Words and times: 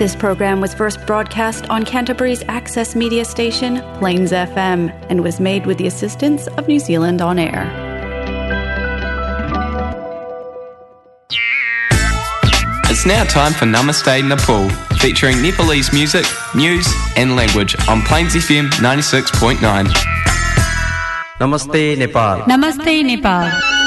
This 0.00 0.16
program 0.16 0.62
was 0.62 0.72
first 0.72 1.04
broadcast 1.06 1.68
on 1.68 1.84
Canterbury's 1.84 2.42
access 2.48 2.96
media 2.96 3.22
station, 3.22 3.82
Plains 3.98 4.32
FM, 4.32 4.88
and 5.10 5.22
was 5.22 5.38
made 5.40 5.66
with 5.66 5.76
the 5.76 5.86
assistance 5.86 6.46
of 6.56 6.66
New 6.66 6.78
Zealand 6.78 7.20
On 7.20 7.38
Air. 7.38 7.66
It's 12.88 13.04
now 13.04 13.24
time 13.24 13.52
for 13.52 13.66
Namaste 13.66 14.26
Nepal, 14.26 14.70
featuring 14.96 15.42
Nepalese 15.42 15.92
music, 15.92 16.24
news, 16.54 16.88
and 17.18 17.36
language 17.36 17.76
on 17.86 18.00
Plains 18.00 18.34
FM 18.34 18.70
96.9. 18.70 19.84
Namaste 21.38 21.98
Nepal. 21.98 22.40
Namaste 22.46 23.04
Nepal. 23.04 23.79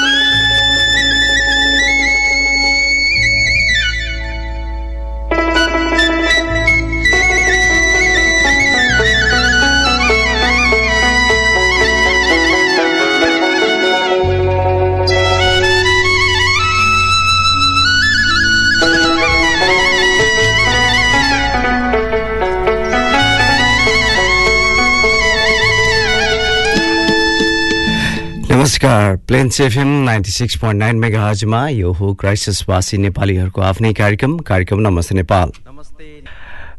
नमस्कार। 28.64 29.16
Plains 29.28 29.60
FM 29.60 29.88
ninety 30.04 30.30
six 30.30 30.56
point 30.56 30.78
nine 30.80 30.96
mega 30.98 31.26
हजमा 31.28 31.68
यो 31.68 31.90
हो 31.92 32.12
क्राइसिसवासी 32.20 32.98
नेपालीहरूको 32.98 33.60
आफ्नै 33.60 33.92
कार्यक्रम 33.92 34.36
कार्यक्रम 34.40 34.80
नमस्ते 34.80 35.14
नेपाल। 35.14 35.50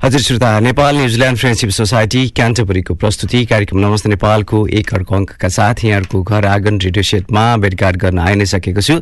हजुर 0.03 0.21
श्रोता 0.21 0.59
Nepal 0.59 0.95
New Zealand 0.98 1.38
friendship 1.40 1.70
society 1.70 2.27
क्यान्टबरीको 2.35 2.93
प्रस्तुति 2.96 3.46
कार्यक्रम 3.46 3.79
नमस्ते 3.79 4.09
नेपालको 4.09 4.65
एक 4.79 4.93
अर्को 4.93 5.15
अङ्कका 5.15 5.48
साथ 5.48 5.84
यहाँहरूको 5.85 6.21
घर 6.24 6.46
आँगन 6.46 6.79
रेडियो 6.82 7.04
सेटमा 7.04 7.46
भेटघाट 7.57 7.96
गर्न 7.96 8.20
आइ 8.20 8.35
नै 8.35 8.46
सकेको 8.46 8.81
छु। 8.81 8.99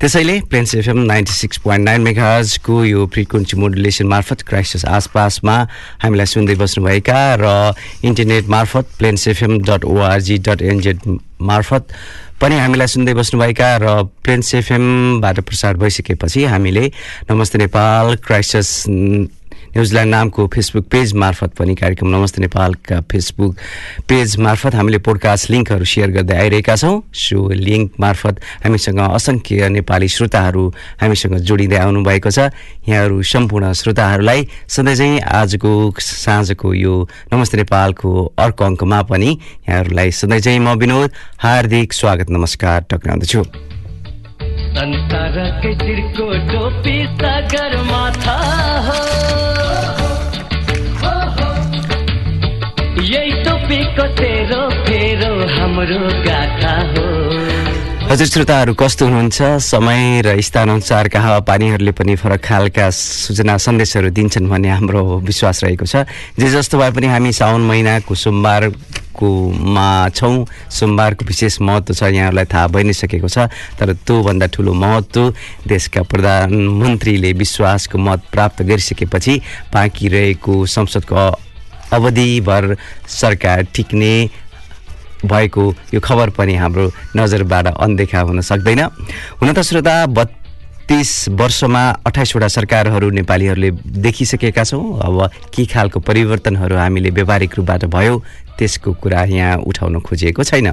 त्यसैले 0.00 0.40
Plains 0.50 0.74
FM 0.74 0.98
ninety 1.06 1.32
six 1.32 1.58
point 1.64 1.84
nine 1.84 2.00
मेगाजको 2.02 2.84
यो 2.84 3.06
फ्रिक्वेन्सी 3.14 3.56
मोडुलेसन 3.56 4.06
मार्फत 4.06 4.42
क्राइसिस 4.42 4.84
आसपासमा 4.98 5.56
हामीलाई 6.02 6.26
सुन्दै 6.34 6.54
बस्नुभएका 6.58 7.20
र 7.40 7.74
इन्टरनेट 8.04 8.48
मार्फत 8.56 8.98
Plains 8.98 9.28
FM 9.28 9.58
dot 9.62 9.84
ORG 9.86 10.38
dot 10.48 10.62
NZ 10.74 11.18
मार्फत 11.40 11.88
पनि 12.40 12.56
हामीलाई 12.58 12.86
सुन्दै 12.86 13.14
बस्नुभएका 13.14 13.68
र 13.78 13.86
प्लेन्स 14.24 14.54
एफएमबाट 14.54 15.40
प्रसार 15.40 15.76
भइसकेपछि 15.76 16.44
हामीले 16.44 16.84
Namaste 17.30 17.58
Nepal 17.58 18.14
crisis 18.26 18.70
New Zealand 19.74 20.10
नामको 20.10 20.46
फेसबुक 20.54 20.84
पेज 20.86 21.12
मार्फत 21.18 21.50
पनि 21.58 21.74
कार्यक्रम 21.74 22.08
नमस्ते 22.08 22.40
नेपालका 22.40 23.00
फेसबुक 23.10 23.52
पेज 24.08 24.36
मार्फत 24.38 24.74
हामीले 24.74 24.98
पोडकास्ट 25.02 25.50
लिङ्कहरू 25.50 25.84
सेयर 25.84 26.10
गर्दै 26.14 26.36
आइरहेका 26.38 26.76
छौँ। 26.78 27.02
सो 27.10 27.38
लिङ्क 27.50 27.98
मार्फत 27.98 28.38
हामीसँग 28.64 29.00
असङ्ख्य 29.02 29.68
नेपाली 29.74 30.08
श्रोताहरू 30.08 30.64
हामीसँग 31.02 31.34
जोडिँदै 31.42 31.78
आउनुभएको 31.90 32.30
छ। 32.30 32.54
यहाँहरू 32.86 33.22
सम्पूर्ण 33.26 33.72
श्रोताहरूलाई 33.74 34.46
सधैँ 34.70 34.94
चाहिँ 34.94 35.20
आजको 35.42 35.72
साँझको 35.98 36.74
यो 36.74 36.94
नमस्ते 37.34 37.56
नेपालको 37.58 38.10
अर्को 38.38 38.64
अङ्कमा 38.64 39.00
पनि 39.10 39.30
यहाँहरूलाई 39.66 40.10
चाहिँ 40.14 40.58
म 40.62 40.78
विनोद 40.78 41.10
हार्दिक 41.42 41.92
स्वागत 41.92 42.30
नमस्कार 42.30 42.78
टक्राउँदछु। 42.94 43.42
संसारकै 44.74 45.72
चिरको 45.82 46.26
टोपी 46.50 46.96
सागर 47.18 47.72
माथा 47.90 48.63
हजुर 58.10 58.26
श्रोताहरू 58.26 58.74
कस्तो 58.74 59.04
हुनुहुन्छ? 59.06 59.42
समय 59.62 60.22
र 60.26 60.40
स्थानअनुसारका 60.40 61.20
हावापानीहरूले 61.20 61.92
पनि 61.94 62.16
फरक 62.18 62.42
खालका 62.42 62.90
सूचना 62.90 63.56
सन्देशहरू 63.56 64.10
दिन्छन् 64.10 64.50
भन्ने 64.50 64.68
हाम्रो 64.68 65.02
विश्वास 65.22 65.64
रहेको 65.64 65.86
छ। 65.86 65.96
जे 66.38 66.50
जस्तो 66.50 66.78
भए 66.78 66.90
पनि 66.90 67.06
हामी 67.06 67.32
साउन 67.32 67.60
महिनाको 67.70 68.14
सोमबारकोमा 68.14 70.08
छौँ। 70.08 70.46
सोमबारको 70.70 71.24
विशेष 71.24 71.60
महत्त्व 71.62 71.94
छ 71.94 72.02
यहाँहरूलाई 72.02 72.44
थाहा 72.50 72.66
भइ 72.66 72.82
नै 72.82 72.92
सकेको 72.92 73.28
छ। 73.30 73.46
तर 73.78 73.94
त्योभन्दा 73.94 74.46
ठुलो 74.50 74.74
महत्त्व 74.74 75.22
देशका 75.70 76.02
प्रधानमन्त्रीले 76.02 77.32
विश्वासको 77.32 77.98
मत 77.98 78.20
प्राप्त 78.32 78.62
गरिसकेपछि 78.62 79.40
बाँकी 79.70 80.08
रहेको 80.08 80.66
संसदको 80.66 81.53
अवधिभर 81.94 82.76
सरकार 83.10 83.62
टिक्ने 83.74 84.14
भएको 85.24 85.64
यो 85.94 86.00
खबर 86.00 86.30
पनि 86.36 86.54
हाम्रो 86.54 86.90
नजरबाट 87.16 87.66
अनदेखा 87.66 88.20
हुन 88.20 88.40
सक्दैन। 88.40 88.80
हुन 89.40 89.52
त 89.52 89.62
श्रोता 89.62 89.94
बत्तिस 90.12 91.28
वर्षमा 91.32 91.84
अठाइसवटा 92.06 92.48
सरकारहरू 92.48 93.10
नेपालीहरूले 93.10 93.70
देखिसकेका 94.04 94.64
छौँ। 94.64 95.00
अब 95.00 95.30
के 95.54 95.64
खालको 95.64 96.00
परिवर्तनहरू 96.00 96.76
हामीले 96.76 97.10
व्यावहारिक 97.10 97.54
रूपबाट 97.56 97.84
भयो 97.88 98.22
त्यसको 98.58 98.92
कुरा 99.00 99.24
यहाँ 99.32 99.56
उठाउन 99.64 100.00
खोजिएको 100.04 100.44
छैन। 100.44 100.68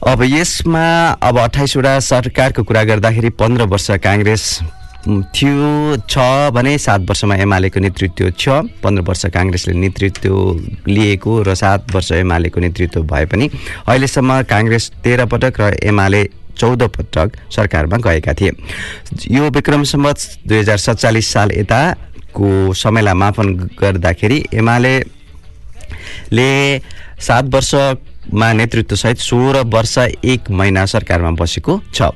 अब 0.00 0.22
यसमा 0.24 0.86
अब 1.20 1.38
अठाइसवटा 1.38 1.98
सरकारको 2.00 2.62
कुरा 2.64 2.82
गर्दाखेरि 2.88 3.30
पन्ध्र 3.36 3.62
वर्ष 3.68 3.90
काङ्ग्रेस 4.00 4.44
थियो 5.06 5.96
छ 6.08 6.18
भने 6.52 6.76
सात 6.78 7.00
वर्षमा 7.08 7.34
एमालेको 7.36 7.80
नेतृत्व 7.80 8.30
छ 8.32 8.48
पन्ध्र 8.82 9.02
वर्ष 9.02 9.24
काङ्ग्रेसले 9.32 9.74
नेतृत्व 9.74 10.34
लिएको 10.88 11.42
र 11.42 11.54
सात 11.54 11.94
वर्ष 11.94 12.10
एमालेको 12.12 12.60
नेतृत्व 12.60 13.02
भए 13.08 13.24
पनि 13.26 13.48
अहिलेसम्म 13.88 14.42
काङ्ग्रेस 14.50 14.90
तेह्र 15.04 15.24
पटक 15.32 15.60
र 15.60 15.72
एमाले 15.88 16.22
चौध 16.58 16.82
पटक 16.96 17.36
सरकारमा 17.50 17.96
गएका 18.04 18.32
थिए। 18.40 18.52
यो 19.30 19.48
विक्रम 19.48 19.82
सम्मत 19.88 20.44
दुई 20.46 20.58
हजार 20.58 20.78
सत्तालिस 20.78 21.32
साल 21.32 21.52
यताको 21.52 22.72
समयलाई 22.76 23.14
मापन 23.14 23.54
गर्दाखेरि 23.80 24.44
एमाले 24.52 24.94
सात 27.24 27.44
वर्षमा 27.54 28.52
नेतृत्वसहित 28.52 29.18
सोह्र 29.20 29.64
वर्ष 29.72 29.98
एक 30.24 30.50
महिना 30.52 30.84
सरकारमा 30.92 31.30
बसेको 31.40 31.80
छ। 31.94 32.12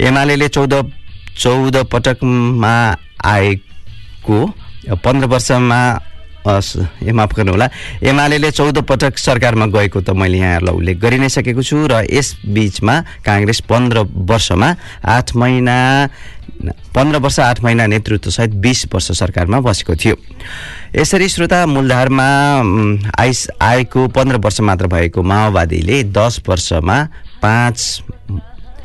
एमाले 0.00 0.48
चौध 0.48 0.74
चौध 1.38 1.76
पटकमा 1.92 2.74
आएको 3.24 4.38
पन्ध्र 5.04 5.26
वर्षमा 5.26 5.80
ए 6.46 7.10
माफ 7.10 7.34
गर्नुहोला। 7.34 7.68
एमाले 8.06 8.50
चौध 8.50 8.78
पटक 8.86 9.18
सरकारमा 9.18 9.66
गएको 9.66 10.00
त 10.00 10.10
मैले 10.14 10.38
यहाँहरूलाई 10.38 10.74
उल्लेख 10.74 10.96
गरि 11.02 11.18
नै 11.18 11.28
सकेको 11.28 11.62
छु 11.62 11.86
र 11.90 12.06
यस 12.06 12.46
बिचमा 12.46 12.94
काङ्ग्रेस 13.26 13.60
पन्ध्र 13.66 14.06
वर्षमा 14.30 14.68
आठ 15.02 15.34
महिना 15.34 15.76
पन्ध्र 16.94 17.18
वर्ष 17.18 17.38
आठ 17.40 17.60
महिना 17.64 17.86
नेतृत्वसहित 17.90 18.54
बिस 18.62 18.86
वर्ष 18.94 19.10
सरकारमा 19.18 19.60
बसेको 19.60 19.94
थियो। 19.98 20.16
यसरी 20.94 21.28
श्रोता 21.28 21.66
मूलधारमा 21.66 22.28
आइस 23.18 23.40
आएको 23.60 24.06
पन्ध्र 24.14 24.36
वर्ष 24.38 24.60
मात्र 24.62 24.86
भएको 24.86 25.22
माओवादीले 25.22 26.02
दस 26.14 26.40
वर्षमा 26.48 27.02
पाँच 27.42 27.78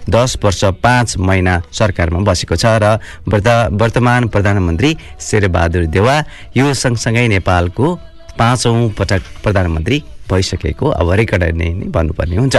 दस 0.09 0.38
वर्ष 0.44 0.63
पाँच 0.84 1.17
महिना 1.17 1.62
सरकारमा 1.72 2.19
बसेको 2.25 2.56
छ 2.56 2.66
र 2.81 2.97
वर्ता 3.28 3.56
वर्तमान 3.72 4.28
प्रधानमन्त्री 4.28 4.91
शेरबहादुर 5.22 5.85
देवा 5.94 6.16
यो 6.57 6.73
सँगसँगै 6.73 7.28
नेपालको 7.28 7.95
पाँचौँ 8.40 8.90
पटक 8.97 9.22
प्रधानमन्त्री 9.44 10.03
भइसकेको 10.29 10.90
अब 10.90 11.11
रेकर्ड 11.11 11.44
नै 11.56 11.69
भन्नुपर्ने 11.91 12.35
हुन्छ। 12.35 12.56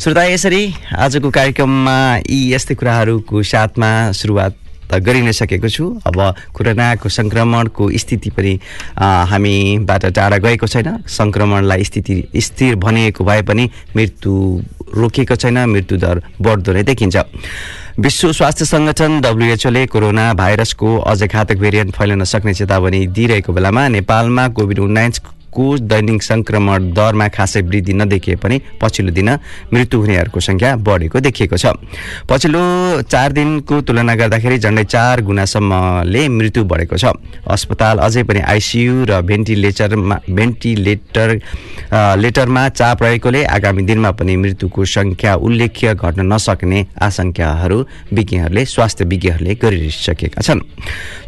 श्रोता 0.00 0.24
यसरी 0.24 0.62
आजको 0.94 1.30
कार्यक्रममा 1.30 1.96
यी 2.30 2.38
यस्तै 2.54 2.74
कुराहरूको 2.74 3.42
साथमा 3.42 3.90
सुरुवात 4.12 4.52
त 4.90 5.00
गरि 5.06 5.20
नै 5.22 5.32
सकेको 5.32 5.68
छु। 5.68 5.84
अब 6.06 6.16
कोरोनाको 6.54 7.08
सङ्क्रमणको 7.08 7.84
स्थिति 8.02 8.30
पनि 8.30 8.52
हामीबाट 9.32 10.04
टाढा 10.16 10.38
गएको 10.44 10.66
छैन। 10.66 10.88
सङ्क्रमणलाई 11.08 11.84
स्थिति 11.84 12.16
स्थिर 12.36 12.76
भनिएको 12.76 13.24
भए 13.24 13.42
पनि 13.42 13.64
मृत्यु 13.96 14.32
रोकिएको 14.96 15.36
छैन 15.36 15.58
मृत्यु 15.66 15.98
दर 15.98 16.22
बढ्दो 16.40 16.72
नै 16.72 16.82
देखिन्छ। 16.82 17.16
विश्व 17.98 18.32
स्वास्थ्य 18.32 18.64
सङ्गठन 18.64 19.20
डब्लुएचओले 19.20 19.86
कोरोना 19.88 20.24
भाइरसको 20.36 20.88
अझ 21.00 21.22
घातक 21.24 21.56
भेरिएन्ट 21.56 21.90
फैलन 21.96 22.24
सक्ने 22.24 22.52
चेतावनी 22.54 23.06
दिइरहेको 23.08 23.52
बेलामा 23.52 23.88
नेपालमा 23.88 24.48
कोभिड 24.52 24.78
उन्नाइस 24.78 25.18
को 25.56 25.66
दैनिक 25.90 26.22
सङ्क्रमण 26.22 26.92
दरमा 26.92 27.28
खासै 27.36 27.60
वृद्धि 27.62 27.92
नदेखिए 27.92 28.36
पनि 28.36 28.56
पछिल्लो 28.80 29.12
दिन 29.12 29.30
मृत्यु 29.72 30.00
हुनेहरूको 30.00 30.40
सङ्ख्या 30.40 30.70
बढेको 30.86 31.20
देखिएको 31.20 31.56
छ। 31.56 31.66
पछिल्लो 32.28 32.62
चार 33.08 33.32
दिनको 33.32 33.80
तुलना 33.86 34.14
गर्दाखेरि 34.14 34.58
झन्डै 34.58 34.84
चार 34.84 35.20
गुणासम्मले 35.28 36.22
मृत्यु 36.28 36.64
बढेको 36.64 36.96
छ। 36.96 37.16
अस्पताल 37.46 37.98
अझै 38.06 38.22
पनि 38.28 38.40
आइसियु 38.52 39.04
र 39.10 39.20
भेन्टिलेटरमा 39.22 40.16
भेन्टिलेटर 40.28 41.28
लेटरमा 42.20 42.68
चाप 42.68 43.02
रहेकोले 43.02 43.44
आगामी 43.56 43.82
दिनमा 43.88 44.10
पनि 44.18 44.36
मृत्युको 44.36 44.84
सङ्ख्या 44.84 45.34
उल्लेख्य 45.46 45.94
घट्न 45.94 46.20
नसक्ने 46.32 46.80
आशंकाहरू 47.06 47.78
विज्ञहरूले 48.12 48.64
स्वास्थ्य 48.64 49.04
विज्ञहरूले 49.04 49.54
गरिसकेका 49.62 50.40
छन्। 50.42 50.60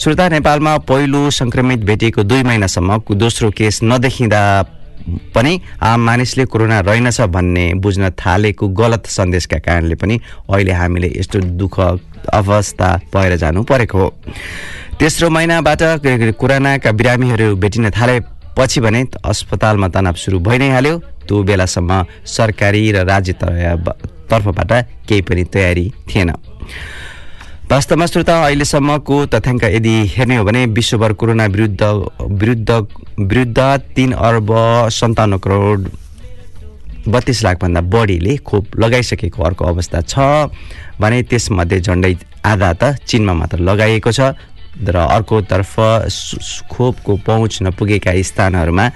श्रोता 0.02 0.28
नेपालमा 0.28 0.76
पहिलो 0.88 1.20
सङ्क्रमित 1.30 1.80
भेटिएको 1.88 2.22
दुई 2.22 2.42
महिनासम्म 2.42 2.98
दोस्रो 3.18 3.50
केस 3.50 3.82
नदेखिँदा 4.18 5.32
पनि 5.34 5.60
आम 5.80 6.00
मानिसले 6.00 6.44
कोरोना 6.44 6.80
रहेनछ 6.80 7.20
भन्ने 7.30 7.74
बुझ्न 7.74 8.10
थालेको 8.18 8.68
गलत 8.70 9.06
सन्देशका 9.08 9.58
कारणले 9.58 9.94
पनि 9.94 10.20
अहिले 10.50 10.72
हामीले 10.72 11.08
यस्तो 11.16 11.38
दुःख 11.54 11.78
अवस्था 11.78 12.88
भएर 13.14 13.36
जानु 13.36 13.62
परेको 13.62 13.98
हो। 13.98 14.08
तेस्रो 14.98 15.30
महिनाबाट 15.30 15.82
कोरोनाका 16.34 16.92
बिरामीहरू 16.92 17.56
भेटिन 17.56 17.90
थालेपछि 17.90 18.80
भने 18.80 19.00
अस्पतालमा 19.24 19.88
तनाव 19.88 20.14
सुरु 20.14 20.38
भइ 20.40 20.58
नै 20.58 20.70
हाल्यो। 20.70 20.98
त्यो 21.24 21.42
बेलासम्म 21.42 22.04
सरकारी 22.26 22.82
र 22.92 23.06
राज्य 23.06 23.32
तर्फबाट 24.28 24.72
केही 25.08 25.22
पनि 25.22 25.44
तयारी 25.44 25.86
थिएन। 26.08 26.30
वास्तवमा 27.70 28.06
श्रोता 28.06 28.34
अहिलेसम्मको 28.44 29.16
तथ्याङ्क 29.32 29.64
यदि 29.64 29.90
हेर्ने 30.08 30.36
हो 30.36 30.44
भने 30.44 30.64
विश्वभर 30.72 31.12
कोरोना 31.20 31.46
विरुद्ध 31.52 31.82
विरुद्ध 32.40 32.70
विरुद्ध 33.22 33.58
तिन 33.96 34.12
अर्ब 34.28 34.52
सन्ताउन्न 34.98 35.38
करोड 35.44 35.88
बत्तिस 37.12 37.42
लाखभन्दा 37.44 37.80
बढीले 37.94 38.36
खोप 38.48 38.78
लगाइसकेको 38.80 39.42
अर्को 39.42 39.64
अवस्था 39.66 40.00
छ 40.08 40.18
भने 41.00 41.22
त्यसमध्ये 41.28 41.80
झन्डै 41.80 42.14
आधा 42.52 42.72
त 42.72 43.04
चिनमा 43.04 43.34
मात्र 43.36 43.58
लगाइएको 43.68 44.12
छ 44.12 44.32
र 44.88 44.96
अर्कोतर्फ 44.96 45.74
खोपको 46.72 47.16
पहुँच 47.28 47.58
नपुगेका 47.68 48.16
स्थानहरूमा 48.22 48.88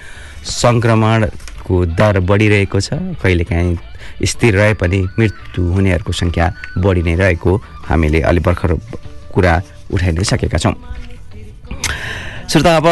सङ्क्रमणको 0.57 1.85
दर 2.01 2.21
बढिरहेको 2.25 2.81
छ। 2.81 2.89
कहिलेकाहीँ 3.21 3.77
स्थिर 4.25 4.55
रहे 4.55 4.75
पनि 4.81 4.99
मृत्यु 5.19 5.63
हुनेहरूको 5.75 6.13
सङ्ख्या 6.13 6.47
बढी 6.79 7.03
नै 7.03 7.15
रहेको 7.21 7.53
हामीले 7.85 8.21
अलि 8.23 8.41
भर्खर 8.41 8.75
कुरा 9.35 9.61
उठाइ 9.93 10.13
नै 10.13 10.25
सकेका 10.25 10.59
छौँ। 10.59 10.75
श्रोता 12.51 12.77
अब 12.77 12.87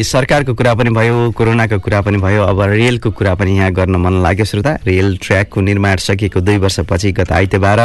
सरकारको 0.00 0.54
कुरा 0.54 0.72
पनि 0.74 0.90
भयो 0.90 1.30
कोरोनाको 1.36 1.78
कुरा 1.78 2.00
पनि 2.00 2.18
भयो 2.18 2.42
अब 2.42 2.60
रेलको 2.62 3.10
कुरा 3.12 3.34
पनि 3.34 3.56
यहाँ 3.56 3.70
गर्न 3.72 3.96
मन 4.00 4.22
लाग्यो 4.22 4.44
श्रोता। 4.44 4.72
रेल 4.86 5.16
ट्र्याकको 5.22 5.60
निर्माण 5.60 5.96
सकिएको 6.00 6.40
दुई 6.40 6.56
वर्षपछि 6.56 7.12
गत 7.12 7.32
आइतबार 7.32 7.80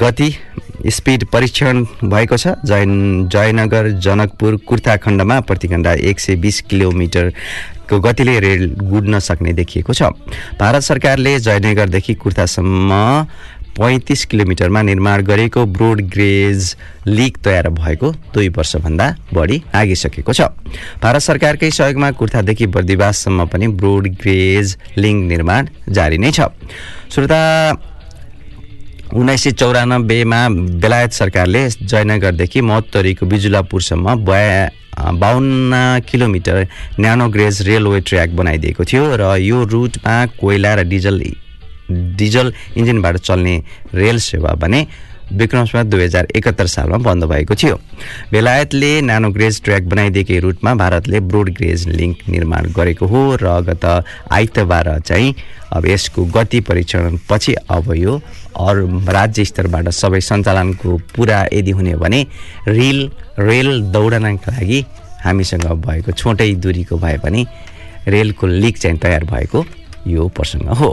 गति 0.00 0.34
स्पिड 0.88 1.24
परीक्षण 1.28 1.84
भएको 2.04 2.36
छ। 2.36 2.54
जैन 2.64 3.28
जयनगर 3.28 3.90
जनकपुर 4.00 4.56
कुर्था 4.68 4.96
खण्डमा 4.96 5.40
प्रति 5.40 5.68
घन्टा 5.68 5.92
एक 6.08 6.20
सय 6.20 6.36
बिस 6.36 6.60
किलोमिटरको 6.70 8.00
गतिले 8.00 8.38
रेल 8.40 8.74
गुड्न 8.80 9.18
सक्ने 9.18 9.52
देखिएको 9.52 9.92
छ। 9.92 10.02
भारत 10.56 10.82
सरकारले 10.82 11.38
जयनगरदेखि 11.40 12.14
कुर्थासम्म 12.14 12.90
पैँतिस 13.78 14.24
किलोमिटरमा 14.24 14.82
निर्माण 14.82 15.22
गरेको 15.22 15.64
ब्रोड 15.68 16.00
ग्रेज 16.10 16.74
लिक 17.06 17.36
तयार 17.44 17.68
भएको 17.70 18.10
दुई 18.34 18.48
वर्षभन्दा 18.56 19.06
बढी 19.34 19.56
लागिसकेको 19.74 20.32
छ। 20.32 20.40
भारत 21.02 21.22
सरकारकै 21.22 21.70
सहयोगमा 21.70 22.10
कुर्थादेखि 22.18 22.66
बर्दिवाससम्म 22.74 23.46
पनि 23.46 23.68
ब्रोड 23.78 24.08
ग्रेज 24.18 24.76
लिङ्क 24.98 25.28
निर्माण 25.28 25.68
जारी 25.90 26.18
नै 26.18 26.30
छ। 26.30 26.50
श्रोता 27.10 27.40
उन्नाइस 29.14 29.42
सय 29.42 29.52
चौरानब्बेमा 29.52 30.40
बेलायत 30.82 31.12
सरकारले 31.12 31.62
जयनगरदेखि 31.70 32.60
महोत्तरीको 32.60 33.26
बिजुलापुरसम्म 33.26 34.14
बया 34.26 34.60
बाहन्न 35.16 35.74
kilometre 36.10 36.66
narrow gauge 37.00 37.62
railway 37.68 38.00
track 38.02 38.30
बनाइदिएको 38.36 38.84
थियो 38.84 39.04
र 39.16 39.36
यो 39.40 39.64
रुटमा 39.64 40.24
कोइला 40.36 40.74
र 40.74 40.84
डिजल 40.84 41.22
डिजल 41.90 42.52
इन्जिनबाट 42.76 43.16
चल्ने 43.18 43.62
रेल 43.94 44.18
सेवा 44.20 44.54
भने 44.54 44.86
विक्रमसमा 45.28 45.82
दुई 45.82 46.02
हजार 46.02 46.26
एकहत्तर 46.36 46.66
सालमा 46.66 46.96
बन्द 47.04 47.24
भएको 47.24 47.54
थियो। 47.54 47.74
बेलायतले 48.32 49.00
नानो 49.00 49.30
ग्रेज 49.30 49.60
ट्र्याक 49.62 49.82
बनाइदिएकै 49.84 50.38
रुटमा 50.40 50.74
भारतले 50.74 51.20
ब्रोड 51.20 51.50
ग्रेज 51.54 51.86
लिङ्क 51.88 52.28
निर्माण 52.28 52.70
गरेको 52.72 53.06
हो 53.06 53.20
र 53.36 53.60
गत 53.60 53.84
आइतबार 54.32 54.88
चाहिँ 55.00 55.34
अब 55.72 55.86
यसको 55.86 56.24
गति 56.32 56.60
परीक्षण 56.60 57.18
पछि 57.30 57.54
अब 57.68 57.92
यो 57.96 58.14
अरू 58.56 58.86
राज्य 59.08 59.44
स्तरबाट 59.44 59.88
सबै 59.92 60.20
सञ्चालनको 60.20 60.96
पुरा 61.16 61.44
यदि 61.52 61.70
हुने 61.70 61.94
भने 61.96 62.20
रेल 62.68 63.10
रेल 63.38 63.82
दौडनका 63.92 64.52
लागि 64.52 64.84
हामीसँग 65.24 65.66
भएको 65.84 66.12
छोटै 66.12 66.54
दुरीको 66.56 66.96
भए 66.96 67.18
पनि 67.18 67.46
रेलको 68.08 68.46
लिक 68.46 68.78
चाहिँ 68.78 68.98
तयार 68.98 69.24
भएको 69.24 69.64
यो 70.06 70.28
प्रसङ्ग 70.32 70.68
हो। 70.80 70.90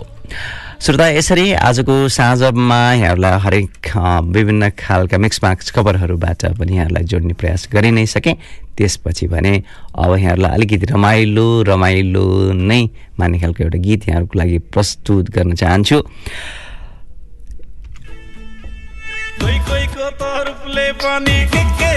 श्रोता 0.81 1.07
यसरी 1.07 1.54
आजको 1.54 1.95
साँझमा 2.10 2.80
यहाँहरूलाई 2.94 3.39
हरेक 3.39 3.88
विभिन्न 4.36 4.69
खालका 4.69 5.18
मिक्स 5.18 5.39
मार्क्स 5.44 5.72
खबरहरूबाट 5.72 6.45
पनि 6.60 6.74
यहाँहरूलाई 6.75 7.04
जोड्ने 7.04 7.33
प्रयास 7.33 7.68
गरि 7.74 7.92
नै 7.92 8.06
सकेँ। 8.06 8.36
त्यसपछि 8.77 9.27
भने 9.27 9.63
अब 9.95 10.18
यहाँहरूलाई 10.18 10.51
अलिकति 10.51 10.86
रमाइलो 10.86 11.48
रमाइलो 11.62 12.25
नै 12.51 12.81
मान्ने 13.19 13.39
खालको 13.39 13.63
एउटा 13.63 13.80
गीत 13.80 14.07
यहाँहरूको 14.10 14.39
लागि 14.39 14.57
प्रस्तुत 14.74 15.30
गर्न 15.31 15.56
चाहन्छु। 15.56 16.01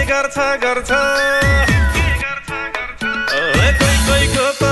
गर्छ 0.09 0.39
गर्छ। 4.39 4.68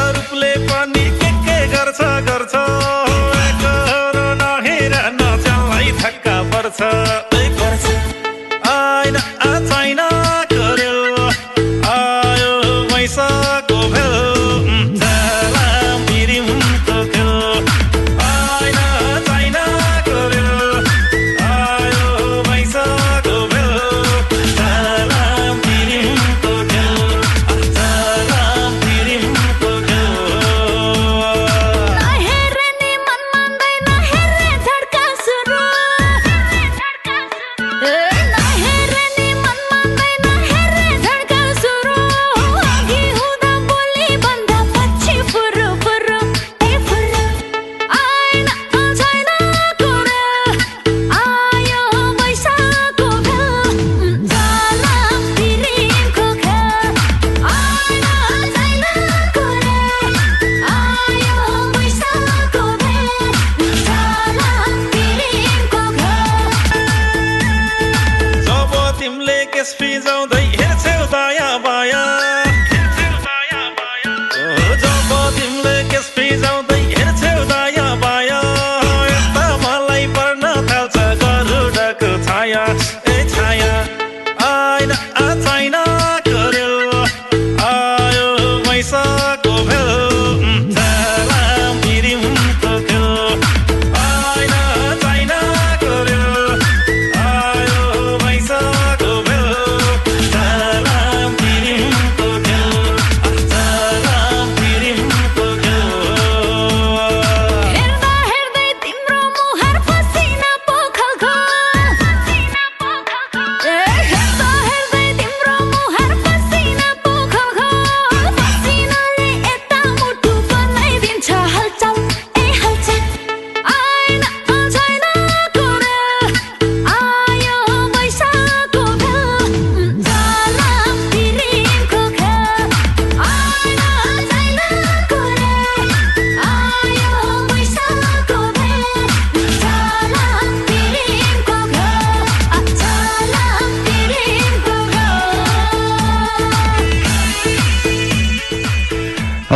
पर्छ 6.81 7.36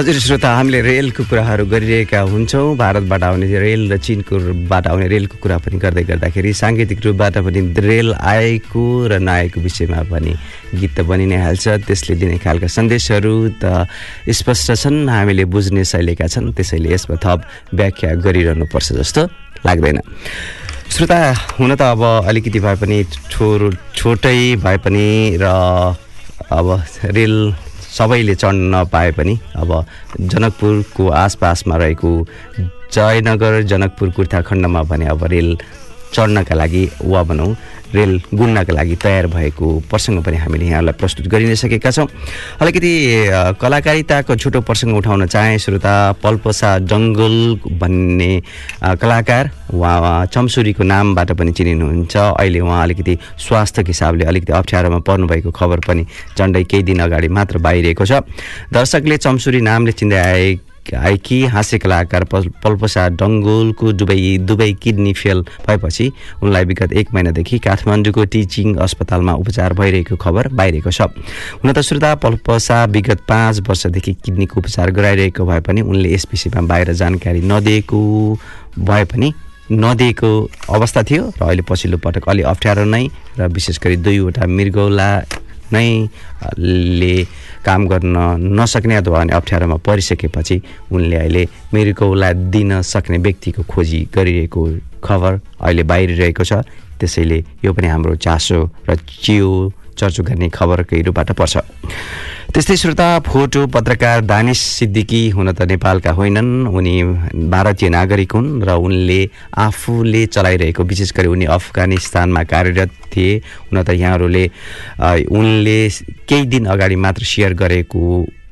हजुर 0.00 0.16
श्रोता 0.16 0.48
हामीले 0.56 0.80
रेलको 0.80 1.28
कुराहरू 1.28 1.64
गरिरहेका 1.68 2.20
हुन्छौँ। 2.32 2.72
भारतबाट 2.72 3.22
आउने 3.22 3.46
रेल 3.52 3.92
र 3.92 3.96
चिनकोबाट 4.00 4.86
आउने 4.88 5.06
रेलको 5.12 5.36
कुरा 5.44 5.58
पनि 5.60 5.76
गर्दै 5.76 6.04
गर्दाखेरि 6.08 6.52
साङ्गीतिक 6.56 7.04
रूपबाट 7.04 7.36
पनि 7.44 7.60
रेल 7.76 8.08
आएको 8.16 8.84
र 9.12 9.20
नआएको 9.20 9.60
विषयमा 9.60 10.00
पनि 10.08 10.32
गीत 10.72 10.92
त 10.96 11.04
बनि 11.04 11.26
नै 11.28 11.36
हाल्छ। 11.44 11.84
त्यसले 11.84 12.16
दिने 12.16 12.40
खालका 12.40 12.68
सन्देशहरू 12.72 13.60
त 13.60 13.84
स्पष्ट 14.24 14.72
छन् 14.80 15.04
हामीले 15.04 15.44
बुझ्ने 15.52 15.84
शैलीका 15.84 16.26
छन्। 16.32 16.48
त्यसैले 16.56 16.88
यसमा 16.96 17.20
थप 17.20 17.38
व्याख्या 17.76 18.10
गरिरहनुपर्छ 18.24 18.88
जस्तो 19.04 19.22
लाग्दैन। 19.68 20.00
श्रोता 20.96 21.20
हुन 21.60 21.76
त 21.76 21.82
अब 21.92 22.24
अलिकति 22.24 22.60
भए 22.64 22.76
पनि 22.80 23.04
छोरो 23.28 23.68
छोटै 23.92 24.56
भए 24.64 24.76
पनि 24.80 25.36
र 25.36 25.44
अब 26.48 26.66
रेल 27.04 27.36
सबैले 27.98 28.34
चढ्न 28.34 28.74
नपाए 28.74 29.10
पनि 29.18 29.38
अब 29.56 29.70
जनकपुरको 30.20 31.08
आसपासमा 31.24 31.76
रहेको 31.82 32.10
जयनगर 32.94 33.60
जनकपुर 33.72 34.10
कुर्था 34.16 34.40
खण्डमा 34.48 34.82
भने 34.90 35.06
अब 35.14 35.24
रेल 35.32 35.56
चढ्नका 36.14 36.54
लागि 36.54 36.88
वा 37.04 37.22
भनौँ 37.22 37.54
रेल 37.94 38.20
गुड्नका 38.34 38.72
लागि 38.72 38.96
तयार 39.02 39.26
भएको 39.26 39.66
प्रसङ्ग 39.90 40.22
पनि 40.22 40.36
हामीले 40.36 40.66
यहाँलाई 40.66 40.94
प्रस्तुत 40.94 41.26
गरि 41.26 41.46
नै 41.46 41.56
सकेका 41.58 41.90
छौँ। 41.90 42.06
अलिकति 42.62 42.92
कलाकारिताको 43.58 44.36
छोटो 44.36 44.60
प्रसङ्ग 44.62 44.96
उठाउन 44.96 45.26
चाहे 45.26 45.58
श्रोता 45.58 45.94
पल्पसा 46.22 46.70
जङ्गल 46.86 47.34
भन्ने 47.82 48.30
कलाकार 49.02 49.50
उहाँ 49.74 50.26
चम्सुरीको 50.26 50.82
नामबाट 50.86 51.32
पनि 51.34 51.52
चिनिनुहुन्छ। 51.52 52.16
अहिले 52.16 52.60
उहाँ 52.60 52.82
अलिकति 52.82 53.18
स्वास्थ्यको 53.38 53.90
हिसाबले 53.90 54.24
अलिकति 54.24 54.52
अप्ठ्यारोमा 54.54 54.98
पर्नुभएको 55.02 55.50
खबर 55.50 55.78
पनि 55.82 56.06
झन्डै 56.38 56.64
केही 56.70 56.82
दिन 56.86 57.00
अगाडि 57.10 57.28
मात्र 57.28 57.58
बाहिरिएको 57.58 58.06
छ। 58.06 58.22
दर्शकले 58.70 59.16
चम्सुरी 59.18 59.60
नामले 59.60 59.92
चिन्दै 59.98 60.18
आए 60.18 60.48
आएकी 60.94 61.42
हाँस्य 61.46 61.78
कलाकार 61.78 62.24
पल 62.24 62.48
पल्पसा 62.64 63.08
डङ्गोलको 63.10 63.92
दुबई 63.92 64.38
दुबई 64.38 64.72
किडनी 64.82 65.12
फेल 65.12 65.42
भएपछि 65.66 66.10
उनलाई 66.42 66.64
विगत 66.64 66.92
एक 66.92 67.12
महिनादेखि 67.14 67.58
काठमाडौँको 67.58 68.24
टिचिङ 68.24 68.74
अस्पतालमा 68.86 69.34
उपचार 69.34 69.72
भइरहेको 69.74 70.16
खबर 70.16 70.48
बाहिरिएको 70.52 70.90
छ। 70.90 71.00
हुन 71.60 71.72
त 71.72 71.80
श्रोता 71.80 72.14
पल्पसा 72.22 72.84
विगत 72.86 73.20
पाँच 73.28 73.60
वर्षदेखि 73.68 74.14
किडनीको 74.24 74.60
उपचार 74.60 74.90
गराइरहेको 74.90 75.46
भए 75.46 75.60
पनि 75.60 75.80
उनले 75.82 76.14
यस 76.14 76.26
विषयमा 76.32 76.66
बाहिर 76.66 76.92
जानकारी 76.94 77.40
नदिएको 77.42 78.00
भए 78.78 79.04
पनि 79.04 79.32
नदिएको 79.72 80.30
अवस्था 80.70 81.02
थियो 81.10 81.24
र 81.38 81.42
अहिले 81.42 81.62
पछिल्लो 81.62 81.98
पटक 81.98 82.28
अलि 82.28 82.42
अप्ठ्यारो 82.42 82.84
नै 82.84 83.06
र 83.38 83.46
विशेष 83.48 83.78
गरी 83.78 83.96
दुईवटा 84.02 84.46
मृगौला 84.46 85.10
नै 85.72 86.08
अ, 86.42 86.50
ले 86.58 87.24
काम 87.64 87.86
गर्न 87.88 88.16
नसक्ने 88.60 88.94
अथवा 88.96 89.20
अनि 89.20 89.32
अप्ठ्यारोमा 89.32 89.76
परिसकेपछि 89.86 90.56
उनले 90.92 91.16
अहिले 91.16 91.42
मृगौला 91.74 92.32
दिन 92.54 92.80
सक्ने 92.82 93.18
व्यक्तिको 93.18 93.62
खोजी 93.62 94.00
गरिरहेको 94.14 94.62
खबर 95.04 95.32
अहिले 95.60 95.82
बाहिरिरहेको 95.82 96.44
छ। 96.44 96.52
त्यसैले 97.00 97.38
यो 97.64 97.72
पनि 97.72 97.88
हाम्रो 97.88 98.16
चासो 98.16 98.58
र 98.88 98.96
चियो 98.96 99.50
चर्चो 99.98 100.22
गर्ने 100.22 100.48
खबरकै 100.48 101.00
रूपबाट 101.02 101.32
पर्छ। 101.32 101.56
त्यस्तै 102.50 102.76
श्रोता 102.76 103.08
फोटो 103.22 103.60
पत्रकार 103.74 104.20
दानिश 104.26 104.58
सिद्दिकी 104.58 105.20
हुन 105.30 105.52
त 105.52 105.62
नेपालका 105.70 106.10
होइनन्। 106.18 106.66
उनी 106.66 106.94
भारतीय 107.46 107.88
नागरिक 107.94 108.32
हुन् 108.34 108.66
र 108.66 108.74
उनले 108.74 109.20
आफूले 109.54 110.22
चलाइरहेको 110.26 110.82
विशेष 110.82 111.12
गरी 111.14 111.28
उनी 111.30 111.46
अफगानिस्तानमा 111.46 112.42
कार्यरत 112.50 112.90
थिए। 113.14 113.30
हुन 113.70 113.82
त 113.82 113.94
यहाँहरूले 113.94 114.44
उनले 115.30 115.78
केही 116.26 116.44
दिन 116.50 116.66
अगाडि 116.74 116.96
मात्र 116.98 117.22
सेयर 117.22 117.54
गरेको 117.54 118.02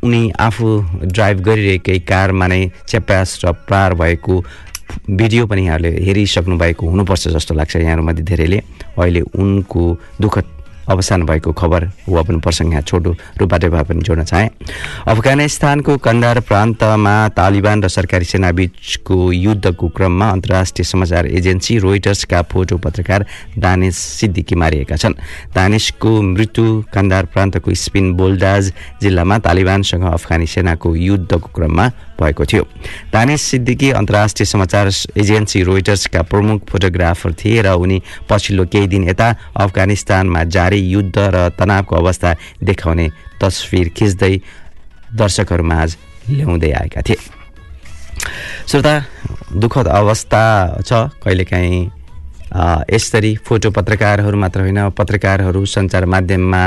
उनी 0.06 0.22
आफू 0.46 0.66
ड्राइभ 1.02 1.38
गरिरहेकै 1.42 1.98
कारमा 2.06 2.46
नै 2.46 2.62
च्याप्यास 2.86 3.28
र 3.42 3.52
पार 3.66 3.98
भएको 3.98 4.34
भिडियो 5.10 5.46
पनि 5.50 5.66
यहाँहरूले 5.66 5.90
हेरिसक्नु 6.06 6.54
भएको 6.54 6.86
हुनुपर्छ 6.86 7.28
जस्तो 7.34 7.54
लाग्छ 7.58 7.76
यहाँहरूमध्ये 7.76 8.24
धेरैले। 8.30 8.58
अहिले 8.94 9.20
उनको 9.34 9.82
दुःखद 10.22 10.46
अवसान 10.88 11.22
भएको 11.26 11.52
खबर 11.52 11.84
वा 12.08 12.22
पनि 12.22 12.38
प्रसङ्ग 12.40 12.72
यहाँ 12.72 12.82
छोटो 12.82 13.10
रूपबाट 13.38 13.64
भए 13.64 13.82
पनि 13.84 14.02
जोड्न 14.02 14.24
चाहे। 14.24 14.48
अफगानिस्तानको 15.08 15.96
कन्दार 15.98 16.40
प्रान्तमा 16.40 17.16
तालिबान 17.36 17.82
र 17.82 17.88
सरकारी 17.88 18.24
सेना 18.24 18.50
बीचको 18.52 19.16
युद्धको 19.32 19.88
क्रममा 19.88 20.28
अन्तर्राष्ट्रिय 20.30 20.84
समाचार 20.84 21.26
एजेन्सी 21.28 21.78
रोइटर्सका 21.78 22.42
फोटो 22.52 22.76
पत्रकार 22.78 23.26
दानिश 23.58 23.94
सिद्दिकी 23.94 24.54
मारिएका 24.54 24.96
छन्। 24.96 25.14
दानिशको 25.54 26.10
मृत्यु 26.22 26.66
कन्दार 26.94 27.24
प्रान्तको 27.32 27.74
स्पिन 27.74 28.12
बोल्डाज 28.16 28.72
जिल्लामा 29.02 29.38
तालिबानसँग 29.38 30.04
अफगानी 30.12 30.46
सेनाको 30.46 30.94
युद्धको 30.96 31.48
क्रममा 31.54 31.86
भएको 32.20 32.44
थियो। 32.44 32.62
दानिश 33.12 33.40
सिद्दिकी 33.42 33.90
अन्तर्राष्ट्रिय 33.92 34.46
समाचार 34.46 34.86
एजेन्सी 35.18 35.62
रोइटर्सका 35.62 36.22
प्रमुख 36.22 36.64
फोटोग्राफर 36.70 37.32
थिए 37.34 37.62
र 37.62 37.74
उनी 37.78 38.02
पछिल्लो 38.30 38.64
केही 38.66 38.86
दिन 38.88 39.08
यता 39.08 39.28
अफगानिस्तानमा 39.56 40.42
जारी 40.46 40.77
युद्ध 40.78 41.18
र 41.18 41.48
तनावको 41.58 41.96
अवस्था 41.96 42.34
देखाउने 42.62 43.08
तस्विर 43.40 43.88
खिच्दै 43.96 44.34
दर्शकहरूमाझ 45.14 45.90
ल्याउँदै 46.30 46.70
आएका 46.72 47.00
थिए। 47.08 47.16
श्रोता 48.68 48.94
दुःखद 49.56 49.86
अवस्था 49.88 50.42
छ 50.82 50.92
कहिलेकाहीँ। 51.22 51.90
यसरी 52.92 53.34
फोटो 53.44 53.70
पत्रकारहरू 53.70 54.36
मात्र 54.36 54.60
होइन 54.60 54.88
पत्रकारहरू 54.98 55.64
सञ्चार 55.64 56.04
माध्यममा 56.04 56.62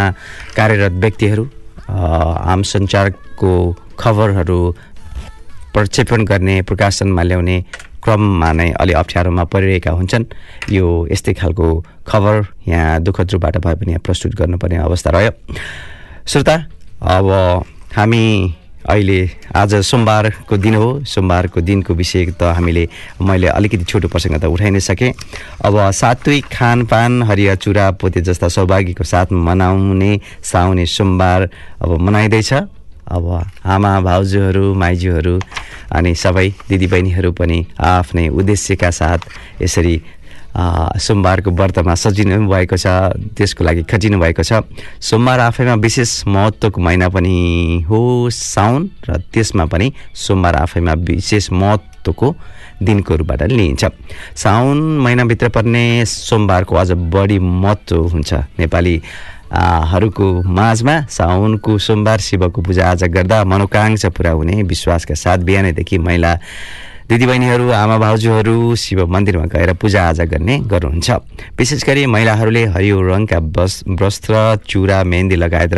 कार्यरत 0.56 0.94
व्यक्तिहरू 1.02 1.46
आम 1.90 2.62
सञ्चारको 2.62 3.52
खबरहरू 4.00 4.60
प्रक्षेपण 5.74 6.26
गर्ने 6.26 6.62
प्रकाशनमा 6.62 7.24
ल्याउने 7.24 7.58
क्रममा 8.04 8.52
नै 8.52 8.70
अलि 8.82 8.94
अप्ठ्यारोमा 8.94 9.44
परिरहेका 9.54 9.92
हुन्छन्। 9.92 10.26
यो 10.72 11.08
यस्तै 11.12 11.34
खालको 11.34 11.68
खबर 12.08 12.36
यहाँ 12.68 13.00
दुःखद 13.02 13.32
रूपबाट 13.34 13.58
भए 13.58 13.76
पनि 13.76 13.92
यहाँ 13.92 14.04
प्रस्तुत 14.06 14.36
गर्नुपर्ने 14.36 14.78
अवस्था 14.78 15.10
रह्यो। 15.12 15.32
श्रोता 16.28 16.56
अब 17.02 17.28
हामी 17.96 18.24
अहिले 18.82 19.20
आज 19.56 19.74
सोमबारको 19.86 20.58
दिन 20.58 20.76
हो। 20.76 20.88
सोमबारको 21.06 21.62
दिनको 21.62 21.94
विषय 21.94 22.26
त 22.34 22.44
हामीले 22.58 22.88
मैले 23.22 23.48
अलिकति 23.48 23.86
छोटो 23.86 24.08
प्रसङ्ग 24.10 24.42
त 24.42 24.46
उठाइ 24.50 24.70
नै 24.74 24.80
सकेँ। 24.82 25.14
अब 25.62 25.76
सात्विक 25.94 26.46
खानपान 26.50 27.24
हरिया 27.30 27.56
चुरा 27.62 27.86
पोते 28.02 28.22
जस्ता 28.26 28.48
सौभाग्यको 28.50 29.04
साथ 29.04 29.28
मनाउने 29.30 30.12
साउने 30.42 30.86
सोमबार 30.88 31.50
अब 31.82 31.90
मनाइँदैछ। 32.02 32.54
अब 33.12 33.28
आमा 33.66 33.92
भाउजूहरू 34.02 34.74
माइजूहरू 34.76 35.36
अनि 35.92 36.16
सबै 36.16 36.48
दिदीबहिनीहरू 36.70 37.32
पनि 37.40 37.60
आफ्नै 37.92 38.28
उद्देश्यका 38.30 38.90
साथ 38.92 39.20
यसरी 39.62 39.96
सोमबारको 40.52 41.52
व्रतमा 41.52 41.94
सजिनु 41.96 42.38
भएको 42.48 42.78
छ 42.78 42.88
त्यसको 43.38 43.64
लागि 43.64 43.84
खटिनु 43.88 44.20
भएको 44.20 44.44
छ। 44.44 44.68
सोमबार 45.00 45.40
आफैमा 45.40 45.74
विशेष 45.80 46.12
महत्त्वको 46.28 46.82
महिना 46.82 47.08
पनि 47.10 47.36
हो 47.90 48.30
साउन 48.30 48.90
र 49.08 49.18
त्यसमा 49.32 49.66
पनि 49.72 49.92
सोमबार 50.12 50.56
आफैमा 50.56 50.94
विशेष 51.08 51.52
महत्त्वको 51.52 52.36
दिनको 52.84 53.16
रूपबाट 53.16 53.42
लिइन्छ। 53.52 53.84
साउन 54.36 54.78
महिनाभित्र 55.00 55.50
पर्ने 55.56 55.84
सोमबारको 56.06 56.76
अझ 56.76 56.92
बढी 56.92 57.40
महत्त्व 57.40 58.08
हुन्छ 58.12 58.34
नेपाली 58.60 58.96
हरूको 59.52 60.28
माझमा 60.50 60.96
साउनको 61.10 61.78
सोमबार 61.78 62.20
शिवको 62.20 62.62
पूजाआजा 62.62 63.08
गर्दा 63.08 63.44
मनोकाङ्क्षा 63.44 64.10
पुरा 64.16 64.32
हुने 64.32 64.62
विश्वासका 64.64 65.16
साथ 65.16 65.40
बिहानैदेखि 65.48 65.98
महिला 66.00 66.32
दिदीबहिनीहरू 67.12 67.70
आमा 67.76 67.98
भाउजूहरू 68.00 68.76
शिव 68.80 69.00
मन्दिरमा 69.12 69.46
गएर 69.52 69.72
पूजाआजा 69.76 70.26
गर्ने 70.32 70.56
गर्नुहुन्छ। 70.64 71.10
विशेष 71.60 71.84
गरी 71.84 72.06
महिलाहरूले 72.08 72.64
हरियो 72.72 72.98
रङका 73.04 73.40
वस्त्र 74.00 74.64
चुरा 74.64 75.04
मेहन्दी 75.04 75.36
लगाएर 75.36 75.76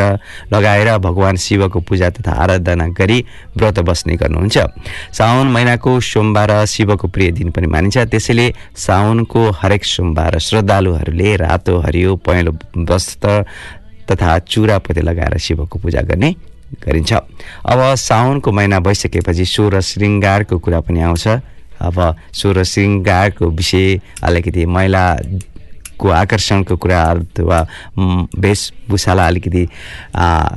लगाएर 0.54 0.90
भगवान् 1.02 1.42
शिवको 1.42 1.80
पूजा 1.90 2.10
तथा 2.13 2.32
आराधना 2.38 2.88
गरी 2.94 3.18
व्रत 3.58 3.80
बस्ने 3.82 4.13
गर्नुहुन्छ। 4.22 4.58
साउन 5.18 5.48
महिनाको 5.50 6.00
सोमबार 6.06 6.54
शिवको 6.70 7.08
प्रिय 7.10 7.32
दिन 7.34 7.50
पनि 7.50 7.68
मानिन्छ। 7.68 7.98
त्यसैले 8.13 8.48
साउनको 8.78 9.50
हरेक 9.58 9.84
सोमबार 9.86 10.38
श्रद्धालुहरूले 10.38 11.36
रातो 11.42 11.80
हरियो 11.82 12.16
पहेँलो 12.22 12.52
वस्त्र 12.86 13.42
तथा 14.06 14.40
चुरा 14.54 14.78
लगाएर 15.02 15.38
शिवको 15.42 15.80
पूजा 15.82 16.02
गर्ने 16.06 16.36
गरिन्छ। 16.82 17.13
अब 17.13 17.80
साउनको 18.00 18.51
महिना 18.51 18.80
भइसकेपछि 18.80 19.46
सोह्र 19.46 19.82
श्रृङ्गारको 19.82 20.60
कुरा 20.60 20.80
पनि 20.82 21.01
आउँछ। 21.01 21.27
अब 21.82 21.98
सोह्र 22.34 22.63
श्रृङ्गारको 22.63 23.50
विषय 23.51 24.00
अलिकति 24.24 24.65
महिलाको 24.65 26.10
आकर्षणको 26.10 26.75
कुरा 26.77 27.01
अथवा 27.03 27.60
वेशभूषालाई 28.39 29.27
अलिकति 29.27 29.68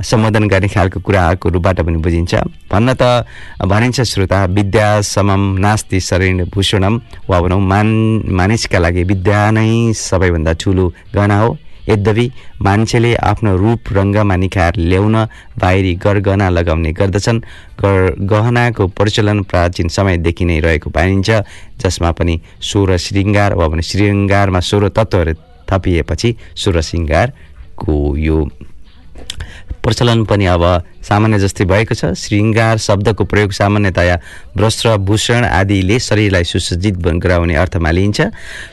सम्बोधन 0.03 0.47
गर्ने 0.47 0.67
खालको 0.67 0.99
कुराको 0.99 1.49
रूपबाट 1.49 1.81
पनि 1.81 1.97
बुझिन्छ। 1.97 2.35
भन्न 2.71 2.93
त 3.01 3.25
भनिन्छ 3.63 4.01
श्रोता 4.01 4.43
विद्या 4.45 4.89
समम 5.03 5.41
नास्ति 5.59 5.99
शरीर 5.99 6.43
भूषणम 6.53 7.01
वा 7.29 7.41
भनौँ 7.41 7.59
मान 7.61 7.87
मानिसका 8.31 8.79
लागि 8.79 9.03
विद्या 9.03 9.39
नै 9.51 9.93
सबैभन्दा 9.93 10.53
ठुलो 10.59 10.93
गहना 11.15 11.39
हो। 11.39 11.57
यद्यपि 11.89 12.25
मान्छेले 12.61 13.13
आफ्नो 13.31 13.55
रूप 13.57 13.91
रङ्गमा 13.97 14.35
निखार 14.35 14.73
ल्याउन 14.89 15.15
बाहिरी 15.61 15.93
गरगहना 16.03 16.49
लगाउने 16.49 16.91
गर्दछन् 16.99 17.39
गर 17.81 17.97
गहनाको 18.31 18.87
प्रचलन 18.97 19.43
प्राचीन 19.51 19.87
समयदेखि 19.97 20.45
नै 20.45 20.59
रहेको 20.59 20.89
पाइन्छ 20.89 21.29
जसमा 21.81 22.11
पनि 22.19 22.39
सोह्र 22.61 22.97
श्रृङ्गार 23.05 23.53
वा 23.55 23.67
भने 23.67 23.83
श्रृङ्गारमा 23.89 24.59
सोह्र 24.69 24.89
तत्त्वहरू 24.97 25.33
थपिएपछि 25.69 26.35
सोह्र 26.63 26.81
श्रृङ्गारको 26.89 27.95
यो 28.17 28.37
प्रचलन 29.83 30.23
पनि 30.27 30.45
अब 30.45 30.63
सामान्य 31.07 31.39
जस्तै 31.39 31.65
भएको 31.65 31.95
छ। 31.95 32.11
श्रृङ्गार 32.13 32.77
शब्दको 32.77 33.23
प्रयोग 33.23 33.51
सामान्यतया 33.51 34.15
भूषण 34.99 35.43
आदिले 35.45 35.99
शरीरलाई 35.99 36.43
सुसज्जित 36.43 36.95
गराउने 36.99 37.55
अर्थमा 37.55 37.91
लिइन्छ। 37.91 38.19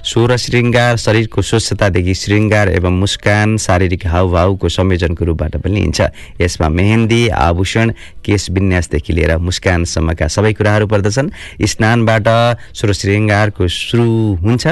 सोह्र 0.03 0.37
श्रृङ्गार 0.37 0.97
शरीरको 0.97 1.43
स्वच्छतादेखि 1.43 2.15
श्रृङ्गार 2.15 2.69
एवं 2.75 2.95
मुस्कान 2.99 3.57
शारीरिक 3.63 4.07
हावभावको 4.07 4.69
संयोजनको 4.69 5.23
रूपबाट 5.25 5.57
पनि 5.63 5.75
लिइन्छ। 5.75 6.01
यसमा 6.41 6.69
मेहेन्दी 6.69 7.29
आभूषण 7.29 7.93
केश 8.25 8.51
विन्यासदेखि 8.51 9.13
लिएर 9.13 9.39
मुस्कानसम्मका 9.39 10.27
सबै 10.27 10.53
कुराहरू 10.59 10.87
पर्दछन्। 10.91 11.31
स्नानबाट 11.63 12.27
सोह्र 12.75 12.93
श्रृङ्गारको 12.93 13.69
सुरु 13.69 14.11
हुन्छ। 14.43 14.67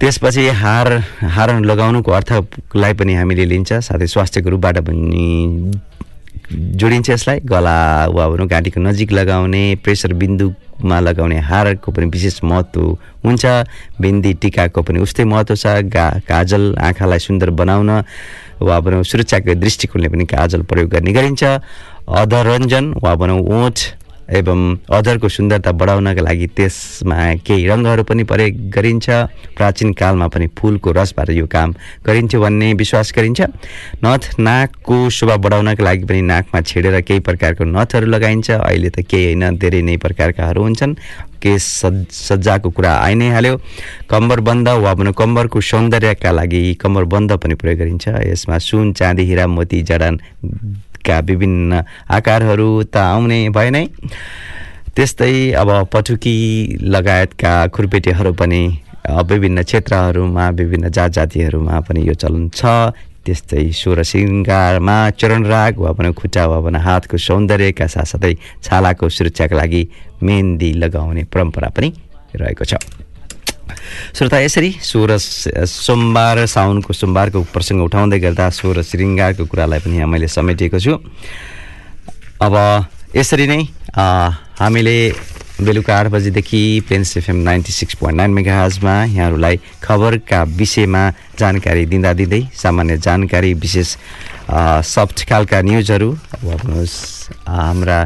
त्यसपछि 0.00 0.46
हार 0.56 0.88
हार 1.36 1.50
लगाउनुको 1.60 2.10
अर्थलाई 2.12 2.92
पनि 2.96 3.14
हामीले 3.14 3.44
लिन्छ 3.44 3.72
साथै 3.84 4.06
स्वास्थ्यको 4.06 4.48
रूपबाट 4.50 4.78
पनि 4.88 5.24
जोडिन्छ 6.50 7.10
यसलाई। 7.10 7.40
गला 7.44 8.08
वा 8.08 8.28
भनौँ 8.28 8.46
घाँटीको 8.48 8.80
नजिक 8.80 9.12
लगाउने 9.12 9.62
प्रेसर 9.84 10.12
बिन्दुमा 10.16 10.98
लगाउने 11.00 11.38
हारको 11.38 11.92
पनि 11.92 12.06
विशेष 12.16 12.40
महत्त्व 12.42 12.80
हुन्छ। 13.24 13.44
बिन्दी 14.00 14.32
टिकाको 14.40 14.82
पनि 14.82 14.98
उस्तै 15.04 15.24
महत्त्व 15.24 15.54
छ। 15.54 15.84
गा 15.92 16.08
काजल 16.24 16.74
आँखालाई 16.80 17.18
सुन्दर 17.20 17.50
बनाउन 17.60 17.90
वा 18.64 18.80
भनौँ 18.80 19.04
सुरक्षाको 19.04 19.54
दृष्टिकोणले 19.60 20.08
पनि 20.08 20.24
काजल 20.24 20.62
प्रयोग 20.64 20.90
गर्ने 20.90 21.12
गरिन्छ। 21.12 21.44
अधरञ्जन 22.08 22.84
वा 23.04 23.14
भनौँ 23.20 23.38
ओठ 23.38 23.76
एवं 24.30 24.60
अदरको 24.88 25.28
सुन्दरता 25.28 25.72
बढाउनका 25.72 26.22
लागि 26.22 26.46
त्यसमा 26.56 27.18
केही 27.46 27.66
रङ्गहरू 27.66 28.02
पनि 28.06 28.22
प्रयोग 28.24 28.54
गरिन्छ। 28.70 29.06
प्राचीन 29.56 29.92
कालमा 29.92 30.26
पनि 30.30 30.46
फुलको 30.54 30.90
रसबाट 30.92 31.30
यो 31.30 31.46
काम 31.46 31.74
गरिन्थ्यो 32.06 32.40
भन्ने 32.40 32.72
विश्वास 32.74 33.12
गरिन्छ। 33.16 33.40
नथ 34.04 34.22
नाकको 34.38 34.96
शोभा 35.10 35.36
बढाउनका 35.36 35.82
लागि 35.84 36.04
पनि 36.06 36.22
नाकमा 36.22 36.60
छेडेर 36.62 37.00
केही 37.02 37.20
प्रकारको 37.20 37.64
नथहरू 37.66 38.06
लगाइन्छ। 38.06 38.50
अहिले 38.50 38.90
त 38.90 39.02
केही 39.02 39.34
होइन 39.34 39.58
धेरै 39.58 39.82
नै 39.82 39.96
प्रकारकाहरू 39.98 40.62
हुन्छन्। 40.62 40.94
केस 41.40 41.64
सज 41.80 42.04
सज्जाको 42.12 42.70
कुरा 42.70 42.92
आइ 43.00 43.14
नै 43.16 43.28
हाल्यो। 43.32 43.54
कम्बरबन्द 44.10 44.68
वा 44.84 44.92
भनौँ 44.94 45.12
कम्बरको 45.16 45.60
सौन्दर्यका 45.60 46.30
लागि 46.30 46.62
कम्बरबन्द 46.80 47.32
पनि 47.40 47.54
प्रयोग 47.56 47.78
गरिन्छ। 47.80 48.08
यसमा 48.28 48.58
सुन 48.60 48.92
चाँदी 48.92 49.24
हिरा 49.24 49.46
मोती 49.48 49.82
जडानका 51.00 51.18
विभिन्न 51.26 51.82
आकारहरू 52.10 52.82
त 52.84 52.96
आउने 52.96 53.48
भए 53.50 53.70
नै 53.70 53.86
त्यस्तै 54.94 55.52
अब 55.52 55.70
पटुकी 55.92 56.36
लगायतका 56.84 57.52
खुर्पेटीहरू 57.74 58.32
पनि 58.32 58.62
विभिन्न 59.08 59.62
क्षेत्रहरूमा 59.62 60.48
विभिन्न 60.50 60.88
जात 60.90 61.10
जातिहरूमा 61.12 61.80
पनि 61.88 62.00
यो 62.08 62.14
चलन 62.14 62.48
छ। 62.48 62.92
त्यस्तै 63.24 63.64
सोह्र 63.72 64.02
श्रृङ्गारमा 64.02 64.96
चरणराग 65.20 65.78
वा 65.78 65.90
भनौँ 65.92 66.12
खुट्टा 66.12 66.46
वा 66.46 66.58
भनौँ 66.64 66.80
हातको 66.80 67.16
सौन्दर्यका 67.16 67.86
साथसाथै 67.86 68.34
छालाको 68.64 69.08
सुरक्षाका 69.08 69.56
लागि 69.56 69.82
मेहन्दी 70.22 70.70
लगाउने 70.82 71.22
परम्परा 71.32 71.68
पनि 71.76 71.88
रहेको 72.36 72.64
छ। 72.64 72.74
श्रोता 74.16 74.38
यसरी 74.40 74.70
सोह्र 74.90 75.18
स- 75.18 75.64
सोमबार 75.70 76.44
साउनको 76.54 76.92
सोमबारको 76.92 77.42
प्रसङ्ग 77.54 77.82
उठाउँदै 77.88 78.18
गर्दा 78.24 78.48
सोह्र 78.60 78.82
श्रृङ्गारको 78.90 79.44
कुरालाई 79.50 79.78
पनि 79.84 79.96
यहाँ 79.96 80.08
मैले 80.08 80.28
समेटिएको 80.28 80.78
छु। 80.80 80.94
अब 82.46 82.54
यसरी 83.16 83.46
नै 83.46 83.60
हामीले 84.60 84.96
बेलुका 85.60 85.92
आठ 86.00 86.06
बजीदेखि 86.12 86.60
Plains 86.88 87.16
FM 87.16 87.36
ninety 87.48 87.72
six 87.72 87.94
point 88.00 88.16
nine 88.16 88.30
मेगाजमा 88.32 88.94
यहाँहरूलाई 89.04 89.56
खबरका 89.84 90.42
विषयमा 90.60 91.02
जानकारी 91.40 91.84
दिँदा 91.92 92.12
दिँदै 92.20 92.40
सामान्य 92.62 92.96
जानकारी 93.06 93.52
विशेष 93.64 93.88
सफ्ट 94.94 95.28
खालका 95.28 95.60
न्युजहरू 95.68 96.10
अब 96.32 96.86
हाम्रा 97.48 97.98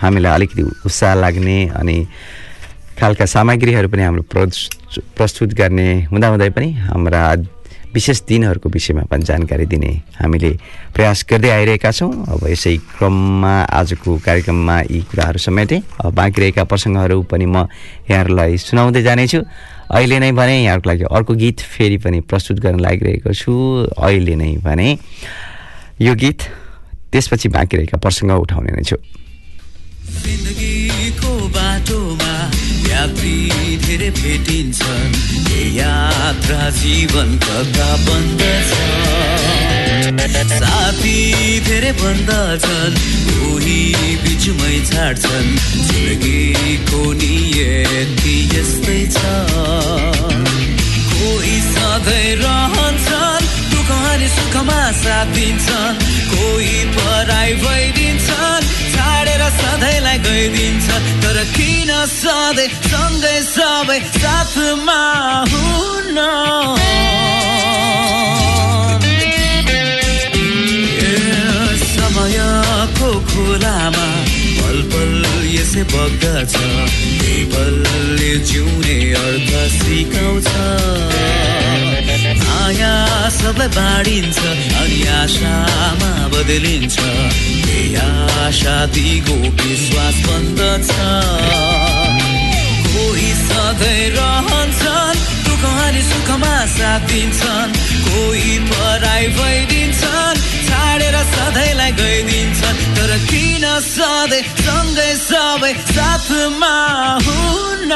हामीलाई 0.00 0.32
अलिकति 0.34 0.62
उत्साह 0.86 1.14
लाग्ने 1.14 1.58
अनि 1.80 1.96
खालका 3.00 3.26
सामग्रीहरू 3.26 3.88
पनि 3.88 4.02
हाम्रो 4.02 4.22
प्रस- 4.22 5.00
प्रस्तुत 5.16 5.54
गर्ने 5.54 6.04
हुँदाहुँदै 6.12 6.50
पनि 6.50 6.68
हाम्रा 6.72 7.22
विशेष 7.94 8.22
दिनहरूको 8.28 8.68
विषयमा 8.68 9.02
पनि 9.10 9.24
जानकारी 9.24 9.66
दिने 9.66 9.90
हामीले 10.20 10.50
प्रयास 10.94 11.26
गर्दै 11.30 11.50
आइरहेका 11.50 11.90
छौँ। 11.90 12.12
अब 12.28 12.46
यसै 12.46 12.76
क्रममा 12.76 13.54
आजको 13.66 14.18
कार्यक्रममा 14.18 14.80
यी 14.80 15.00
कुराहरू 15.10 15.38
समेटेँ 15.38 15.80
अब 16.04 16.14
बाँकी 16.14 16.40
रहेका 16.40 16.64
प्रसङ्गहरू 16.64 17.22
पनि 17.22 17.46
म 17.46 17.66
यहाँहरूलाई 18.10 18.58
सुनाउँदै 18.58 19.02
जानेछु। 19.02 19.40
अहिले 19.90 20.18
नै 20.20 20.32
भने 20.32 20.64
यहाँहरूको 20.64 20.90
लागि 20.90 21.04
अर्को 21.10 21.34
गीत 21.34 21.60
फेरि 21.60 21.98
पनि 21.98 22.20
प्रस्तुत 22.20 22.60
गर्न 22.60 22.78
लागिरहेको 22.78 23.32
छु। 23.32 23.52
अहिले 23.98 24.36
नै 24.36 24.56
भने 24.62 24.98
यो 26.00 26.14
गीत 26.14 26.38
त्यसपछि 27.12 27.48
बाँकी 27.48 27.76
रहेका 27.76 27.98
प्रसङ्ग 27.98 28.30
उठाउने 28.30 28.70
नै 28.70 28.82
छु। 28.86 28.96
यात्री 33.00 33.36
धेरै 33.80 34.08
भेटिन्छन्। 34.12 35.12
यात्रा 35.76 36.64
जीवन 36.78 37.28
कता 37.44 37.86
बन्दछ 38.04 38.72
साथी 40.52 41.14
धेरै 41.68 41.92
बन्दछन् 42.02 42.98
कोही 43.30 43.80
बिचमै 44.24 44.74
छाड्छन्। 44.90 45.48
जिन्दगीको 45.88 47.02
नियति 47.22 48.36
यस्तै 48.52 49.00
छ। 49.16 49.18
कोही 51.14 51.56
सधैँ 51.72 52.30
अनि 52.44 53.19
सुखमा 54.34 54.80
साथ 55.02 55.26
दिन्छन् 55.36 55.98
कोही 56.32 56.76
पराई 56.96 57.52
भइदिन्छन् 57.64 58.68
छाडेर 58.94 59.42
सधैँलाई 59.60 60.18
गइदिन्छन्। 60.26 61.04
तर 61.22 61.38
किन 61.56 61.90
सधैँ 62.14 62.68
सँगै 62.90 63.38
सबै 63.54 64.00
साथमा 64.20 65.00
हुन? 65.52 66.18
समयको 71.90 73.10
खोलामा 73.30 74.08
पल 74.58 74.78
पल 74.92 75.14
यसै 75.54 75.82
बग्दछ 75.92 76.54
पलले 77.52 78.32
जिउने 78.50 78.96
अर्थ 79.22 79.50
सिकाउँछ। 79.76 80.48
माया 82.50 82.94
सबै 83.30 83.68
बाँडिन्छ 83.78 84.38
अनि 84.82 85.00
आशामा 85.22 86.10
बदलिन्छ। 86.32 86.96
आशा 88.40 88.76
दिगो 88.94 89.36
विश्वास 89.62 90.16
बन्दछ 90.26 90.90
कोही 92.90 93.30
सधैँ 93.40 94.04
रहन्छन् 94.16 95.20
दुःख 95.46 95.64
अनि 95.86 96.02
सुखमा 96.10 96.54
साथ 96.74 97.00
दिन्छन्। 97.10 97.70
कोही 98.06 98.58
पराई 98.70 99.26
भइदिन्छन् 99.38 100.42
छाडेर 100.66 101.16
सधैँलाई 101.34 101.92
गइदिन्छन्। 102.00 102.78
तर 102.96 103.10
किन 103.30 103.64
सधैँ 103.94 104.42
सँगै 104.66 105.12
सबै 105.28 105.72
साथमा 105.94 106.74
हुन 107.26 107.92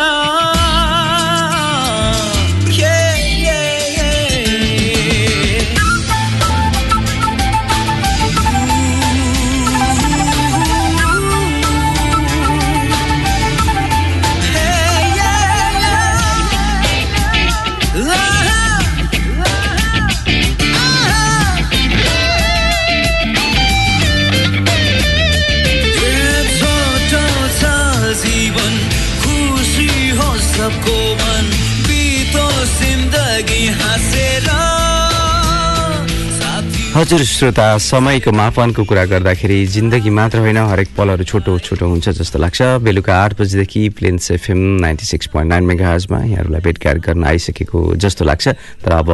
हजुर 36.94 37.22
श्रोता 37.26 37.66
समयको 37.82 38.32
मापनको 38.32 38.82
कुरा 38.86 39.04
गर्दाखेरि 39.10 39.66
जिन्दगी 39.66 40.10
मात्र 40.14 40.38
होइन 40.38 40.56
हरेक 40.56 40.88
पलहरू 40.96 41.24
छोटो 41.26 41.58
छोटो 41.58 41.86
हुन्छ 41.90 42.08
जस्तो 42.14 42.38
लाग्छ। 42.38 42.62
बेलुका 42.86 43.14
आठ 43.14 43.34
बजीदेखि 43.40 43.88
Plains 43.98 44.30
FM 44.30 44.58
ninety 44.78 45.04
six 45.04 45.26
point 45.34 45.50
nine 45.50 45.64
मेगाजमा 45.66 46.18
यहाँहरूलाई 46.22 46.60
भेटघाट 46.62 46.98
गर्न 47.02 47.24
आइसकेको 47.26 47.94
जस्तो 47.98 48.24
लाग्छ। 48.24 48.48
तर 48.86 48.92
अब 48.94 49.10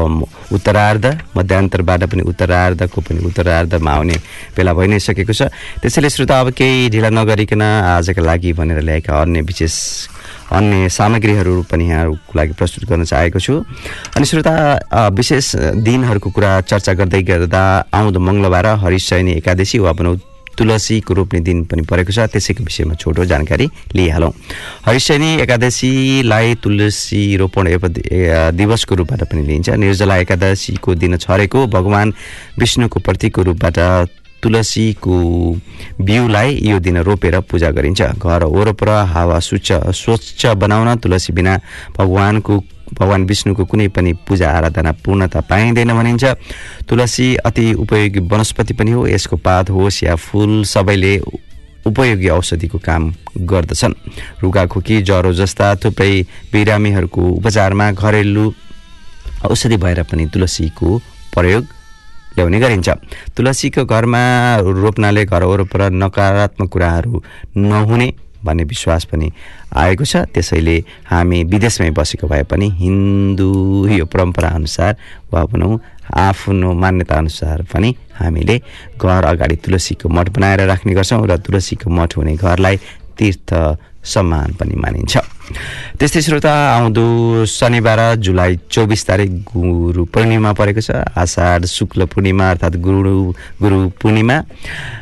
उत्तरार्ध 0.53 1.07
मध्यान्तरबाट 1.37 2.05
पनि 2.05 2.23
उत्तरार्धको 2.29 3.01
पनि 3.01 3.25
उत्तरार्धमा 3.25 3.91
आउने 3.91 4.17
बेला 4.57 4.73
भइ 4.77 4.87
नै 4.87 4.99
सकेको 5.01 5.33
छ। 5.33 5.49
त्यसैले 5.81 6.11
श्रोता 6.13 6.41
अब 6.41 6.53
केही 6.53 6.89
ढिला 6.93 7.11
नगरिकन 7.17 7.63
आजका 7.97 8.21
लागि 8.21 8.53
भनेर 8.61 8.85
ल्याएका 8.85 9.21
अन्य 9.25 9.41
विशेष 9.41 9.73
अन्य 10.51 10.89
सामग्रीहरू 10.89 11.55
पनि 11.71 11.85
यहाँहरूको 11.89 12.39
लागि 12.39 12.53
प्रस्तुत 12.59 12.85
गर्न 12.89 13.05
चाहेको 13.05 13.39
छु। 13.39 13.55
अनि 14.17 14.25
श्रोता 14.27 14.55
विशेष 15.15 15.47
दिनहरूको 15.79 16.31
कुरा 16.31 16.61
चर्चा 16.67 16.93
गर्दै 16.99 17.23
गर्दा 17.23 17.63
आउँदो 17.95 18.21
मङ्गलबार 18.21 18.67
हरिशयनी 18.83 19.33
एकादशी 19.39 19.79
वा 19.79 19.93
भनौँ 19.93 20.17
तुलसीको 20.59 21.15
रोप्ने 21.15 21.41
दिन 21.41 21.65
पनि 21.65 21.83
परेको 21.89 22.13
छ। 22.13 22.27
त्यसैको 22.29 22.65
विषयमा 22.65 22.95
छोटो 23.01 23.25
जानकारी 23.25 23.67
लिइहालौँ। 23.97 24.33
हरिशयनी 24.87 25.31
एकादशीलाई 25.41 26.55
तुलसी 26.61 27.23
रोपण 27.41 27.65
दिवसको 28.59 28.95
रूपबाट 28.95 29.23
पनि 29.31 29.43
लिइन्छ। 29.47 29.69
निर्जला 29.81 30.17
एकादशीको 30.27 30.95
दिन 31.01 31.17
छरेको 31.17 31.67
भगवान् 31.67 32.13
विष्णुको 32.61 32.99
प्रतीकको 33.01 33.43
रूपबाट 33.43 33.79
तुलसीको 34.43 35.17
बिउलाई 36.01 36.59
यो 36.63 36.79
दिन 36.81 36.97
रोपेर 36.99 37.41
पूजा 37.43 37.71
गरिन्छ। 37.71 38.03
घर 38.17 38.45
वरपर 38.47 38.89
हावा 39.07 39.39
स्वच्छ 39.39 39.73
स्वच्छ 39.95 40.47
बनाउन 40.57 40.97
तुलसी 40.99 41.33
बिना 41.33 41.57
भगवानको 41.99 42.57
भगवान् 42.91 43.27
विष्णुको 43.27 43.65
कुनै 43.65 43.89
पनि 43.89 44.13
पूजा 44.29 44.51
आराधना 44.51 44.93
पूर्णता 45.05 45.41
पाइँदैन 45.41 45.93
भनिन्छ। 45.95 46.25
तुलसी 46.89 47.35
अति 47.39 47.73
उपयोगी 47.75 48.21
वनस्पति 48.27 48.75
पनि 48.75 48.91
हो 48.91 49.07
यसको 49.07 49.37
पात 49.39 49.71
होस् 49.71 50.03
या 50.05 50.15
फुल 50.17 50.65
सबैले 50.65 51.19
उपयोगी 51.87 52.29
औषधिको 52.29 52.79
काम 52.79 53.13
गर्दछन्। 53.39 53.95
रुगाखोकी 54.43 55.03
ज्वरो 55.03 55.33
जस्ता 55.33 55.75
थुप्रै 55.77 56.13
बिरामीहरूको 56.53 57.23
उपचारमा 57.31 57.91
घरेलु 57.93 58.53
औषधि 59.45 59.77
भएर 59.77 60.03
पनि 60.03 60.27
तुलसीको 60.27 60.99
प्रयोग 61.35 61.67
ल्याउने 62.37 62.59
गरिन्छ। 62.61 62.89
तुलसीको 63.37 63.85
घरमा 63.85 64.23
रोप्नाले 64.63 65.25
घर 65.25 65.43
वरपर 65.45 65.91
नकारात्मक 65.93 66.69
कुराहरू 66.69 67.23
नहुने 67.57 68.09
भन्ने 68.45 68.65
विश्वास 68.65 69.05
पनि 69.05 69.29
आएको 69.77 70.05
छ। 70.05 70.17
त्यसैले 70.33 70.77
हामी 71.11 71.39
विदेशमै 71.45 71.91
बसेको 71.93 72.27
भए 72.27 72.43
पनि 72.49 72.67
हिन्दू 72.81 73.51
यो 73.93 74.05
परम्परा 74.07 74.49
अनुसार 74.57 74.97
वा 75.33 75.45
भनौँ 75.45 75.79
आफ्नो 76.11 76.73
मान्यता 76.75 77.15
अनुसार 77.15 77.63
पनि 77.69 77.95
हामीले 78.17 78.57
घर 78.97 79.25
अगाडि 79.25 79.57
तुलसीको 79.61 80.09
मठ 80.09 80.29
बनाएर 80.33 80.61
राख्ने 80.67 80.93
गर्छौँ 80.95 81.27
र 81.27 81.37
तुलसीको 81.37 81.91
मठ 81.91 82.17
हुने 82.17 82.35
घरलाई 82.37 82.77
तीर्थ 83.19 83.51
सम्मान 84.05 84.57
पनि 84.57 84.75
मानिन्छ। 84.75 85.15
त्यस्तै 85.99 86.21
श्रोता 86.23 86.53
आउँदो 86.77 87.45
शनिबार 87.47 88.01
जुलाई 88.17 88.59
चौबिस 88.71 89.07
तारिक 89.07 89.31
गुरु 89.51 90.05
पूर्णिमा 90.09 90.53
परेको 90.53 90.81
छ। 90.81 90.91
आषाढ 91.13 91.65
शुक्ल 91.67 92.05
पूर्णिमा 92.07 92.51
अर्थात् 92.51 92.77
गुरु 92.79 93.15
गुरु 93.63 93.79
पूर्णिमा। 94.01 94.37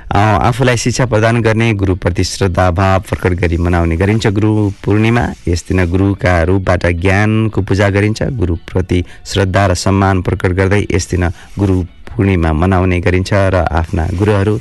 आफूलाई 0.08 0.76
शिक्षा 0.76 1.04
प्रदान 1.06 1.40
गर्ने 1.42 1.72
गुरुप्रति 1.74 2.24
श्रद्धा 2.24 2.70
भाव 2.70 3.00
प्रकट 3.08 3.32
गरी 3.40 3.56
मनाउने 3.56 3.96
गरिन्छ 3.96 4.26
गुरु 4.28 4.70
पूर्णिमा। 4.84 5.22
यस 5.48 5.64
दिन 5.68 5.84
गुरुका 5.90 6.32
रूपबाट 6.48 6.86
ज्ञानको 7.00 7.62
पूजा 7.62 7.88
गरिन्छ। 7.88 8.22
गुरुप्रति 8.40 9.04
श्रद्धा 9.26 9.66
र 9.66 9.74
सम्मान 9.76 10.22
प्रकट 10.22 10.52
गर्दै 10.58 10.82
यस 10.90 11.10
दिन 11.10 11.28
गुरु 11.58 11.76
पूर्णिमा 12.08 12.52
मनाउने 12.52 12.98
गरिन्छ 13.00 13.32
र 13.32 13.56
आफ्ना 13.70 14.06
गुरुहरू 14.18 14.58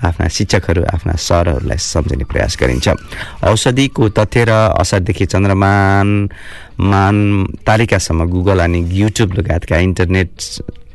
आफ्ना 0.00 0.28
शिक्षकहरू 0.28 0.82
आफ्ना 0.84 1.12
सरहरूलाई 1.12 1.76
सम्झिने 1.76 2.24
प्रयास 2.24 2.56
गरिन्छ। 2.60 2.88
औषधिको 3.44 4.08
तथ्य 4.08 4.44
र 4.44 4.50
असरदेखि 4.80 5.26
चन्द्रमान 5.26 6.08
मान 6.80 7.16
तालिकासम्म 7.66 8.24
गुगल 8.24 8.58
अनि 8.60 8.80
युट्युब 8.92 9.32
लगायतका 9.32 9.76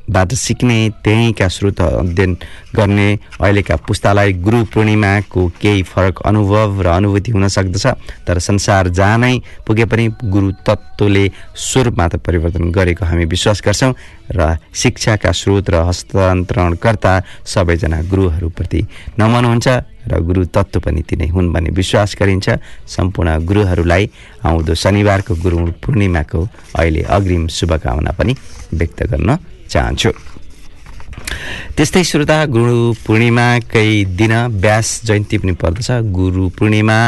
इन्टरनेटबाट 0.06 0.34
सिक्ने 0.34 0.90
त्यहीँका 1.04 1.48
स्रोत 1.48 1.82
अध्ययन 1.82 2.38
गर्ने 2.76 3.18
अहिलेका 3.42 3.76
पुस्तालाई 3.88 4.34
गुरु 4.36 4.64
पूर्णिमाको 4.74 5.48
केही 5.62 5.84
फरक 5.84 6.22
अनुभव 6.26 6.82
र 6.82 6.88
अनुभूति 6.88 7.32
हुन 7.32 7.48
सक्दछ 7.48 7.86
तर 8.28 8.40
संसार 8.40 8.90
जहाँ 8.90 9.18
नै 9.18 9.40
पुगे 9.68 9.86
पनि 9.86 10.08
गुरु 10.24 10.52
तत्त्वले 10.66 11.26
स्वरूप 11.56 11.98
मात्र 11.98 12.18
परिवर्तन 12.18 12.72
गरेको 12.72 13.06
हामी 13.06 13.26
विश्वास 13.26 13.62
गर्छौँ 13.66 13.94
र 14.32 14.58
शिक्षाका 14.74 15.32
स्रोत 15.32 15.70
र 15.70 15.76
हस्तान्तरणकर्ता 15.90 17.14
सबैजना 17.46 18.02
गुरुहरूप्रति 18.10 18.82
नमन 19.20 19.46
हुन्छ 19.46 19.68
र 20.06 20.20
गुरु 20.22 20.46
तत्त्व 20.54 20.80
पनि 20.86 21.02
तिनै 21.02 21.28
हुन् 21.28 21.52
भन्ने 21.54 21.70
विश्वास 21.74 22.16
गरिन्छ। 22.20 22.50
सम्पूर्ण 22.88 23.30
गुरुहरूलाई 23.46 24.10
आउँदो 24.46 24.74
शनिबारको 24.74 25.34
गुरु 25.42 25.58
पूर्णिमाको 25.82 26.48
अहिले 26.78 27.02
अग्रिम 27.10 27.48
शुभकामना 27.50 28.12
पनि 28.14 28.36
व्यक्त 28.74 29.04
गर्न 29.10 29.38
चाहन्छु। 29.76 30.12
त्यस्तै 31.76 32.04
श्रोता 32.04 32.38
गुरु 32.48 32.78
पूर्णिमाकै 33.06 33.90
दिन 34.16 34.34
व्यास 34.64 34.88
जयन्ती 35.06 35.38
पनि 35.38 35.54
पर्दछ। 35.62 35.90
गुरु 36.12 36.50
पूर्णिमा 36.58 37.00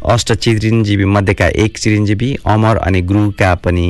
अष्ट 0.00 0.32
चिरञ्जीवी 0.32 1.04
मध्येका 1.04 1.46
एक 1.60 1.78
चिरञ्जीवी 1.78 2.28
अमर 2.48 2.76
अनि 2.78 3.00
गुरुका 3.02 3.54
पनि 3.60 3.88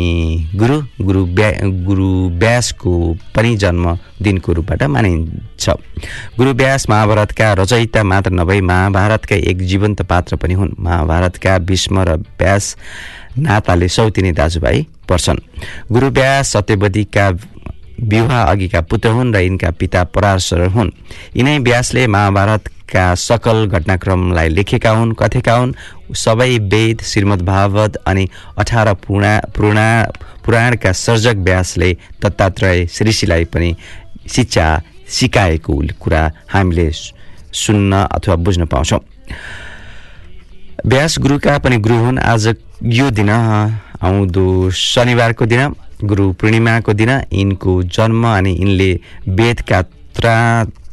गुरु 0.59 0.79
गुरु 1.01 1.21
व्या 1.37 1.51
गुरु 1.87 2.09
व्यासको 2.35 2.95
पनि 3.35 3.55
जन्म 3.57 3.87
दिनको 4.19 4.53
रूपबाट 4.53 4.83
मानिन्छ। 4.91 5.71
गुरु 6.39 6.53
व्यास 6.53 6.89
महाभारतका 6.91 7.53
रचयिता 7.53 8.03
मात्र 8.03 8.31
नभई 8.33 8.61
महाभारतका 8.61 9.37
एक 9.51 9.63
जीवन्त 9.63 10.03
पात्र 10.03 10.37
पनि 10.37 10.55
हुन्। 10.55 10.75
महाभारतका 10.79 11.59
भीष्म 11.63 12.03
र 12.03 12.17
व्यास 12.41 12.77
नाताले 13.39 13.89
सौतिनी 13.89 14.33
दाजुभाइ 14.33 14.87
पर्छन्। 15.09 15.39
गुरु 15.93 16.11
व्यास 16.11 16.53
सत्यवतीका 16.53 17.31
विवाह 18.03 18.43
अघिका 18.43 18.81
पुत्र 18.81 19.09
हुन् 19.11 19.35
र 19.35 19.41
यिनका 19.41 19.71
पिता 19.79 20.03
पराशर 20.09 20.67
हुन् 20.75 20.91
यिनै 21.37 21.59
व्यासले 21.61 22.07
महाभारतका 22.07 23.05
सकल 23.21 23.67
घटनाक्रमलाई 23.69 24.49
लेखेका 24.49 24.91
हुन् 24.91 25.15
कथेका 25.15 25.55
हुन् 25.55 25.75
सबै 26.17 26.51
वेद 26.67 27.03
श्रीमद् 27.05 27.43
भागवत 27.45 27.97
अनि 28.07 28.29
अठार 28.59 28.93
पुरा 29.05 29.33
पुरा 29.57 29.89
पुराणका 30.45 30.93
सर्जक 30.97 31.37
व्यासले 31.45 31.93
दत्तात्रेय 32.23 32.87
ऋषिलाई 33.03 33.45
पनि 33.53 33.75
शिक्षा 34.29 34.67
सिकाएको 35.09 35.81
कुरा 36.01 36.23
हामीले 36.49 36.91
सुन्न 37.55 38.07
अथवा 38.11 38.35
बुझ्न 38.39 38.65
पाउँछौँ 38.67 39.01
व्यास 40.87 41.19
गुरुका 41.19 41.59
पनि 41.59 41.77
गुरु 41.79 41.97
हुन् 41.97 42.19
आज 42.25 42.49
यो 42.89 43.11
दिन 43.13 43.31
आउँदो 43.31 44.71
शनिबारको 44.73 45.47
दिन 45.47 45.73
गुरु 46.05 46.33
पूर्णिमाको 46.41 46.93
दिन 46.93 47.11
यिनको 47.11 47.83
जन्म 47.97 48.27
अनि 48.29 48.53
यिनले 48.53 48.93
वेदका 49.29 49.81
त्रा 50.17 50.37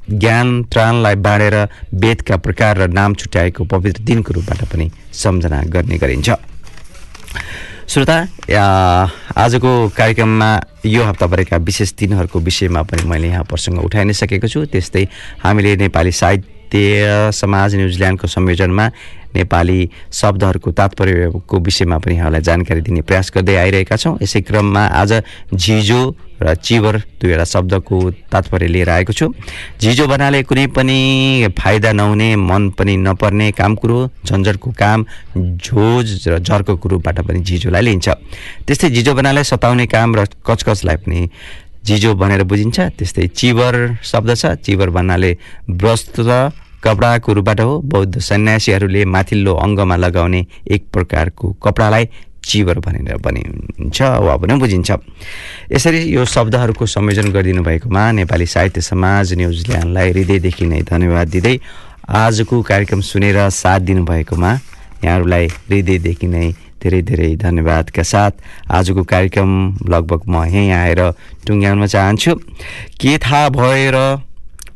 ज्ञान 0.10 0.64
त्राणलाई 0.72 1.16
बाँडेर 1.16 1.56
वेदका 1.94 2.36
प्रकार 2.38 2.78
र 2.78 2.88
नाम 2.90 3.14
छुट्याएको 3.16 3.64
पवित्र 3.64 4.04
दिनको 4.04 4.34
रूपबाट 4.34 4.64
पनि 4.72 4.90
सम्झना 5.14 5.62
गर्ने 5.68 5.98
गरिन्छ। 5.98 6.30
श्रोता 7.88 8.18
आजको 9.38 9.72
कार्यक्रममा 9.98 10.50
यो 10.86 11.04
हप्ताभरिका 11.04 11.58
विशेष 11.58 11.94
दिनहरूको 12.00 12.40
विषयमा 12.40 12.82
पनि 12.84 13.08
मैले 13.10 13.28
यहाँ 13.28 13.44
प्रसङ्ग 13.44 13.84
उठाइ 13.84 14.04
नै 14.06 14.14
सकेको 14.14 14.48
छु। 14.48 14.66
त्यस्तै 14.72 15.04
हामीले 15.44 15.76
नेपाली 15.84 16.12
साहित्य 16.12 17.32
समाज 17.32 17.76
न्युजिल्यान्डको 17.76 18.28
संयोजनमा 18.28 18.86
नेपाली 19.38 19.80
शब्दहरूको 20.12 20.72
तात्पर्यको 20.72 21.56
विषयमा 21.60 21.98
पनि 21.98 22.16
यहाँलाई 22.16 22.42
जानकारी 22.42 22.82
दिने 22.82 23.02
प्रयास 23.02 23.32
गर्दै 23.36 23.56
आइरहेका 23.56 23.96
छौँ। 23.96 24.18
यसै 24.22 24.42
क्रममा 24.42 24.84
आज 24.98 25.12
झिजो 25.54 26.02
र 26.38 26.54
चिवर 26.54 26.96
दुईवटा 27.18 27.44
शब्दको 27.44 27.98
तात्पर्य 28.30 28.68
लिएर 28.70 28.90
आएको 28.90 29.14
छु। 29.14 29.34
झिजो 29.82 30.06
भन्नाले 30.08 30.42
कुनै 30.46 30.66
पनि 30.70 31.50
फाइदा 31.58 31.92
नहुने 31.98 32.30
मन 32.38 32.70
पनि 32.78 32.94
नपर्ने 32.98 33.52
काम 33.58 33.76
कुरो 33.76 33.98
झन्झटको 34.26 34.70
काम 34.78 35.06
झोज 35.38 36.28
र 36.28 36.38
झर्को 36.38 36.78
रूपबाट 36.78 37.20
पनि 37.26 37.42
झिजोलाई 37.42 37.82
लिन्छ। 37.82 38.08
त्यस्तै 38.66 38.90
झिजो 38.90 39.14
भन्नाले 39.18 39.44
सताउने 39.44 39.86
काम 39.90 40.16
र 40.16 40.26
कचकचलाई 40.46 40.98
पनि 41.02 41.30
झिजो 41.86 42.14
भनेर 42.14 42.44
बुझिन्छ। 42.44 42.80
त्यस्तै 42.98 43.28
चिवर 43.34 43.76
शब्द 44.04 44.30
छ। 44.38 44.46
चिवर 44.62 44.90
भन्नाले 44.94 45.32
वस्त्र 45.82 46.30
कपडाको 46.84 47.34
रूपबाट 47.34 47.60
हो 47.62 47.80
बौद्ध 47.92 48.20
सन्यासीहरूले 48.20 49.06
माथिल्लो 49.06 49.54
अङ्गमा 49.56 49.96
लगाउने 49.96 50.46
एक 50.72 50.84
प्रकारको 50.94 51.52
कपडालाई 51.64 52.06
चिवर 52.48 52.80
भनेर 52.80 53.18
भनिन्छ 53.18 54.02
वा 54.02 54.36
पनि 54.38 54.54
बुझिन्छ। 54.56 54.92
यसरी 55.72 56.00
यो 56.16 56.26
शब्दहरूको 56.26 56.86
संयोजन 56.86 57.32
गरिदिनु 57.32 57.64
भएकोमा 57.64 58.04
नेपाली 58.20 58.46
साहित्य 58.46 58.82
समाज 58.82 59.34
न्युजिल्यान्डलाई 59.34 60.08
हृदयदेखि 60.12 60.66
नै 60.66 60.82
धन्यवाद 60.88 61.28
दिँदै 61.28 61.56
आजको 62.08 62.62
कार्यक्रम 62.62 63.02
सुनेर 63.04 63.38
साथ 63.52 63.80
दिनुभएकोमा 63.90 64.52
यहाँहरूलाई 65.04 65.46
हृदयदेखि 65.68 66.28
नै 66.28 66.48
धेरै 66.80 67.02
धेरै 67.02 67.36
धन्यवादका 67.36 68.04
साथ 68.04 68.32
आजको 68.72 69.04
कार्यक्रम 69.04 69.52
लगभग 69.90 70.22
म 70.30 70.46
यहीँ 70.46 70.72
आएर 70.72 71.02
टुङ्ग्याउन 71.48 71.86
चाहन्छु। 71.88 72.34
के 73.02 73.18
थाहा 73.18 73.50
भयो 73.50 73.92
र 73.92 73.98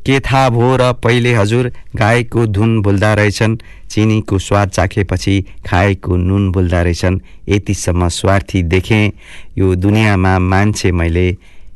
के 0.06 0.20
थाहा 0.20 0.50
भयो 0.50 0.76
र 0.76 0.92
पहिले 1.04 1.34
हजुर 1.34 1.72
गाईको 1.96 2.46
धुन 2.48 2.82
भुल्दा 2.82 3.14
रहेछन् 3.14 3.58
चिनीको 3.90 4.38
स्वाद 4.40 4.70
चाखेपछि 4.70 5.36
खाएको 5.68 6.16
नुन 6.18 6.52
भुल्दा 6.52 6.82
रहेछन्। 6.82 7.20
यतिसम्म 7.50 8.08
स्वार्थी 8.10 8.62
देखेँ 8.64 9.12
यो 9.58 9.74
दुनियाँमा 9.76 10.38
मान्छे 10.40 10.92
मैले। 10.92 11.28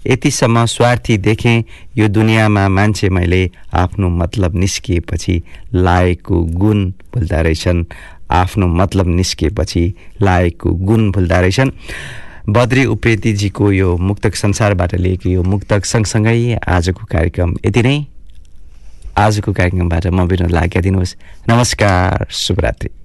यतिसम्म 0.07 0.65
स्वार्थी 0.65 1.17
देखेँ 1.17 1.63
यो 1.97 2.07
दुनियाँमा 2.07 2.67
मान्छे 2.69 3.09
मैले। 3.09 3.49
आफ्नो 3.73 4.09
मतलब 4.09 4.55
निस्किएपछि 4.55 5.41
लाएको 5.75 6.43
गुण 6.55 6.85
भुल्दा 7.13 7.41
रहेछन्। 7.41 7.85
आफ्नो 8.31 8.67
मतलब 8.67 9.07
निस्किएपछि 9.07 9.93
लाएको 10.21 10.73
गुण 10.87 11.11
भुल्दा 11.11 11.39
रहेछन्। 11.39 11.71
बद्री 12.49 12.85
उप्रेतीजीको 12.85 13.71
यो 13.71 13.95
मुक्तक 13.97 14.35
संसारबाट 14.35 14.95
लिएको 14.95 15.29
यो 15.29 15.43
मुक्तक 15.43 15.85
सँगसँगै 15.85 16.57
आजको 16.67 17.05
कार्यक्रम 17.11 17.55
यति 17.65 17.81
नै। 17.83 18.05
आजको 19.17 19.51
कार्यक्रमबाट 19.53 20.07
म 20.07 20.27
बिना 20.27 20.47
लाग्या 20.51 20.81
दिनुहोस्। 20.81 21.15
नमस्कार 21.49 22.27
शुभरात्रि। 22.31 23.04